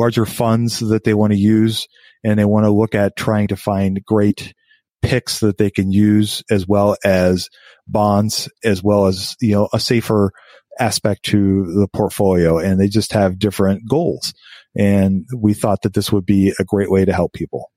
larger 0.00 0.24
funds 0.24 0.80
that 0.80 1.04
they 1.04 1.14
want 1.14 1.32
to 1.32 1.38
use 1.38 1.86
and 2.24 2.38
they 2.38 2.44
want 2.44 2.64
to 2.64 2.70
look 2.70 2.94
at 2.94 3.16
trying 3.16 3.48
to 3.48 3.56
find 3.56 4.02
great 4.04 4.54
picks 5.02 5.40
that 5.40 5.58
they 5.58 5.70
can 5.70 5.92
use 5.92 6.42
as 6.50 6.66
well 6.66 6.96
as 7.04 7.48
bonds 7.86 8.48
as 8.64 8.82
well 8.82 9.06
as, 9.06 9.36
you 9.40 9.52
know, 9.52 9.68
a 9.72 9.78
safer 9.78 10.32
aspect 10.78 11.24
to 11.24 11.64
the 11.74 11.88
portfolio 11.92 12.58
and 12.58 12.80
they 12.80 12.88
just 12.88 13.12
have 13.12 13.38
different 13.38 13.82
goals. 13.88 14.32
And 14.76 15.26
we 15.36 15.52
thought 15.52 15.82
that 15.82 15.94
this 15.94 16.10
would 16.10 16.24
be 16.24 16.54
a 16.58 16.64
great 16.64 16.90
way 16.90 17.04
to 17.04 17.12
help 17.12 17.32
people. 17.32 17.70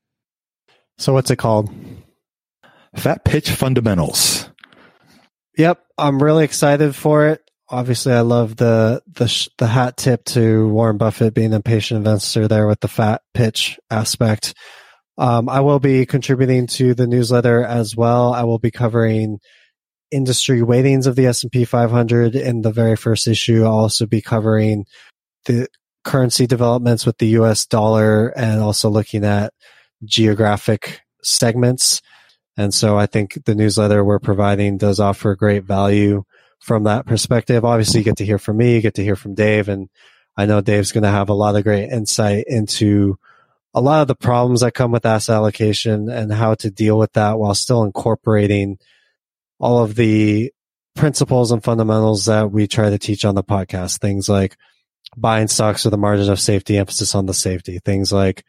So 0.98 1.12
what's 1.12 1.32
it 1.32 1.38
called? 1.38 1.70
Fat 2.96 3.26
Pitch 3.26 3.50
Fundamentals. 3.50 4.50
Yep, 5.58 5.84
I'm 5.98 6.22
really 6.22 6.46
excited 6.46 6.96
for 6.96 7.28
it. 7.28 7.43
Obviously, 7.74 8.14
I 8.14 8.22
love 8.22 8.56
the 8.56 9.02
the 9.08 9.28
sh- 9.28 9.50
the 9.58 9.66
hat 9.66 9.98
tip 9.98 10.24
to 10.26 10.70
Warren 10.70 10.98
Buffett 10.98 11.34
being 11.34 11.56
a 11.56 11.60
patient 11.60 11.98
investor 11.98 12.48
there 12.48 12.68
with 12.68 12.82
the 12.82 12.88
fat 12.88 13.24
pitch 13.34 13.80
aspect. 13.90 14.54
Um, 15.18 15.50
I 15.50 15.62
will 15.62 15.80
be 15.80 16.06
contributing 16.06 16.68
to 16.68 16.94
the 16.94 17.08
newsletter 17.08 17.64
as 17.64 17.96
well. 17.96 18.32
I 18.32 18.44
will 18.44 18.60
be 18.60 18.70
covering 18.70 19.40
industry 20.12 20.62
weightings 20.62 21.08
of 21.08 21.16
the 21.16 21.26
S&P 21.26 21.66
500 21.66 22.36
in 22.36 22.62
the 22.62 22.72
very 22.72 22.96
first 22.96 23.28
issue. 23.28 23.64
I'll 23.64 23.72
also 23.72 24.06
be 24.06 24.22
covering 24.22 24.86
the 25.46 25.68
currency 26.04 26.46
developments 26.46 27.08
with 27.08 27.18
the 27.18 27.30
US 27.40 27.66
dollar 27.66 28.28
and 28.38 28.62
also 28.62 28.88
looking 28.88 29.26
at 29.26 29.52
geographic 30.06 31.02
segments. 31.24 32.04
And 32.56 32.72
so 32.72 33.00
I 33.00 33.08
think 33.08 33.46
the 33.46 33.56
newsletter 33.56 34.04
we're 34.04 34.20
providing 34.20 34.78
does 34.78 35.00
offer 35.00 35.36
great 35.36 35.64
value 35.64 36.24
from 36.64 36.86
that 36.86 37.06
perspective. 37.06 37.66
Obviously, 37.66 38.00
you 38.00 38.06
get 38.06 38.18
to 38.18 38.26
hear 38.26 38.40
from 38.40 38.56
me, 38.56 38.76
you 38.76 38.82
get 38.82 38.94
to 38.94 39.04
hear 39.04 39.18
from 39.18 39.36
Dave, 39.36 39.68
and 39.68 39.90
I 40.38 40.46
know 40.46 40.62
Dave's 40.62 40.94
going 40.94 41.04
to 41.04 41.10
have 41.10 41.28
a 41.28 41.34
lot 41.34 41.58
of 41.58 41.66
great 41.66 41.90
insight 41.90 42.46
into 42.48 43.18
a 43.74 43.82
lot 43.82 44.02
of 44.02 44.08
the 44.08 44.16
problems 44.16 44.62
that 44.62 44.74
come 44.74 44.92
with 44.92 45.06
asset 45.06 45.36
allocation 45.36 46.08
and 46.08 46.32
how 46.32 46.56
to 46.56 46.72
deal 46.72 46.98
with 46.98 47.12
that 47.14 47.38
while 47.38 47.54
still 47.54 47.84
incorporating 47.84 48.78
all 49.60 49.84
of 49.84 49.96
the 49.96 50.54
principles 50.96 51.52
and 51.52 51.64
fundamentals 51.64 52.26
that 52.26 52.50
we 52.50 52.66
try 52.66 52.90
to 52.90 52.98
teach 52.98 53.26
on 53.26 53.36
the 53.36 53.44
podcast. 53.44 54.00
Things 54.00 54.30
like 54.30 54.56
buying 55.18 55.50
stocks 55.50 55.84
with 55.84 55.94
a 55.94 55.98
margin 55.98 56.32
of 56.32 56.40
safety, 56.40 56.78
emphasis 56.78 57.14
on 57.14 57.26
the 57.26 57.34
safety, 57.34 57.80
things 57.84 58.14
like 58.14 58.46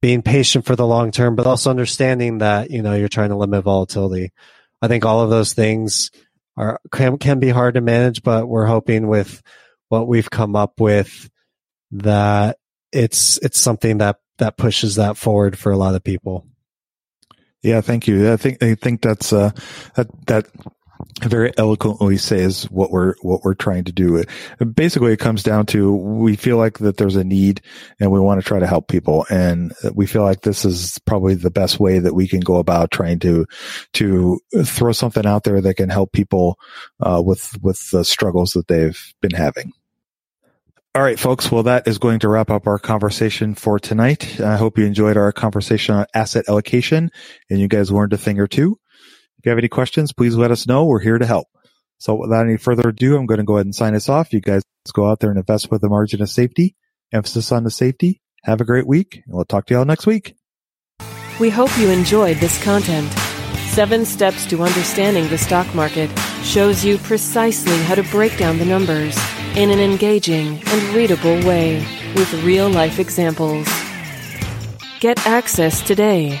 being 0.00 0.22
patient 0.22 0.64
for 0.64 0.74
the 0.74 0.86
long 0.86 1.10
term, 1.10 1.36
but 1.36 1.46
also 1.46 1.68
understanding 1.68 2.38
that, 2.38 2.70
you 2.70 2.80
know, 2.80 2.94
you're 2.94 3.08
trying 3.08 3.28
to 3.28 3.36
limit 3.36 3.62
volatility. 3.62 4.32
I 4.80 4.88
think 4.88 5.04
all 5.04 5.20
of 5.20 5.30
those 5.30 5.52
things 5.52 6.10
are, 6.56 6.80
can, 6.92 7.18
can 7.18 7.40
be 7.40 7.50
hard 7.50 7.74
to 7.74 7.80
manage, 7.80 8.22
but 8.22 8.48
we're 8.48 8.66
hoping 8.66 9.08
with 9.08 9.42
what 9.88 10.08
we've 10.08 10.30
come 10.30 10.56
up 10.56 10.80
with 10.80 11.30
that 11.92 12.58
it's, 12.92 13.38
it's 13.38 13.58
something 13.58 13.98
that, 13.98 14.18
that 14.38 14.56
pushes 14.56 14.96
that 14.96 15.16
forward 15.16 15.58
for 15.58 15.72
a 15.72 15.76
lot 15.76 15.94
of 15.94 16.04
people. 16.04 16.46
Yeah, 17.64 17.80
thank 17.80 18.06
you. 18.06 18.30
I 18.30 18.36
think 18.36 18.62
I 18.62 18.74
think 18.74 19.00
that's 19.00 19.32
uh 19.32 19.50
that 19.94 20.08
that 20.26 20.46
very 21.22 21.52
eloquently 21.56 22.16
says 22.16 22.64
what 22.70 22.90
we're 22.90 23.14
what 23.22 23.42
we're 23.42 23.54
trying 23.54 23.84
to 23.84 23.92
do. 23.92 24.22
Basically, 24.74 25.12
it 25.12 25.18
comes 25.18 25.42
down 25.42 25.66
to 25.66 25.94
we 25.94 26.36
feel 26.36 26.56
like 26.56 26.78
that 26.78 26.96
there's 26.96 27.16
a 27.16 27.24
need, 27.24 27.60
and 28.00 28.10
we 28.10 28.20
want 28.20 28.40
to 28.40 28.46
try 28.46 28.58
to 28.58 28.66
help 28.66 28.88
people, 28.88 29.26
and 29.30 29.72
we 29.94 30.06
feel 30.06 30.22
like 30.22 30.42
this 30.42 30.64
is 30.64 30.98
probably 31.06 31.34
the 31.34 31.50
best 31.50 31.80
way 31.80 31.98
that 31.98 32.14
we 32.14 32.28
can 32.28 32.40
go 32.40 32.56
about 32.56 32.90
trying 32.90 33.18
to 33.20 33.46
to 33.94 34.40
throw 34.64 34.92
something 34.92 35.26
out 35.26 35.44
there 35.44 35.60
that 35.60 35.74
can 35.74 35.88
help 35.88 36.12
people 36.12 36.58
uh, 37.00 37.22
with 37.24 37.56
with 37.62 37.90
the 37.90 38.04
struggles 38.04 38.50
that 38.50 38.68
they've 38.68 39.14
been 39.20 39.32
having. 39.32 39.72
All 40.96 41.02
right, 41.02 41.18
folks. 41.18 41.50
Well, 41.50 41.64
that 41.64 41.88
is 41.88 41.98
going 41.98 42.20
to 42.20 42.28
wrap 42.28 42.50
up 42.50 42.68
our 42.68 42.78
conversation 42.78 43.56
for 43.56 43.80
tonight. 43.80 44.40
I 44.40 44.56
hope 44.56 44.78
you 44.78 44.86
enjoyed 44.86 45.16
our 45.16 45.32
conversation 45.32 45.92
on 45.96 46.06
asset 46.14 46.44
allocation 46.48 47.10
and 47.50 47.58
you 47.58 47.66
guys 47.66 47.90
learned 47.90 48.12
a 48.12 48.16
thing 48.16 48.38
or 48.38 48.46
two. 48.46 48.78
If 49.44 49.48
you 49.48 49.50
have 49.50 49.58
any 49.58 49.68
questions, 49.68 50.10
please 50.10 50.36
let 50.36 50.50
us 50.50 50.66
know. 50.66 50.86
We're 50.86 51.00
here 51.00 51.18
to 51.18 51.26
help. 51.26 51.48
So 51.98 52.14
without 52.14 52.46
any 52.46 52.56
further 52.56 52.88
ado, 52.88 53.14
I'm 53.14 53.26
going 53.26 53.40
to 53.40 53.44
go 53.44 53.56
ahead 53.56 53.66
and 53.66 53.74
sign 53.74 53.94
us 53.94 54.08
off. 54.08 54.32
You 54.32 54.40
guys 54.40 54.62
go 54.94 55.06
out 55.06 55.20
there 55.20 55.28
and 55.28 55.38
invest 55.38 55.70
with 55.70 55.84
a 55.84 55.88
margin 55.90 56.22
of 56.22 56.30
safety, 56.30 56.76
emphasis 57.12 57.52
on 57.52 57.62
the 57.62 57.70
safety. 57.70 58.22
Have 58.44 58.62
a 58.62 58.64
great 58.64 58.86
week 58.86 59.20
and 59.26 59.34
we'll 59.34 59.44
talk 59.44 59.66
to 59.66 59.74
y'all 59.74 59.84
next 59.84 60.06
week. 60.06 60.34
We 61.38 61.50
hope 61.50 61.76
you 61.76 61.90
enjoyed 61.90 62.38
this 62.38 62.62
content. 62.64 63.12
Seven 63.68 64.06
Steps 64.06 64.46
to 64.46 64.62
Understanding 64.62 65.28
the 65.28 65.36
Stock 65.36 65.74
Market 65.74 66.08
shows 66.42 66.82
you 66.82 66.96
precisely 66.96 67.76
how 67.82 67.96
to 67.96 68.02
break 68.04 68.38
down 68.38 68.56
the 68.56 68.64
numbers 68.64 69.14
in 69.56 69.68
an 69.68 69.78
engaging 69.78 70.62
and 70.66 70.94
readable 70.96 71.38
way 71.46 71.86
with 72.14 72.32
real 72.44 72.70
life 72.70 72.98
examples. 72.98 73.68
Get 75.00 75.26
access 75.26 75.82
today 75.82 76.40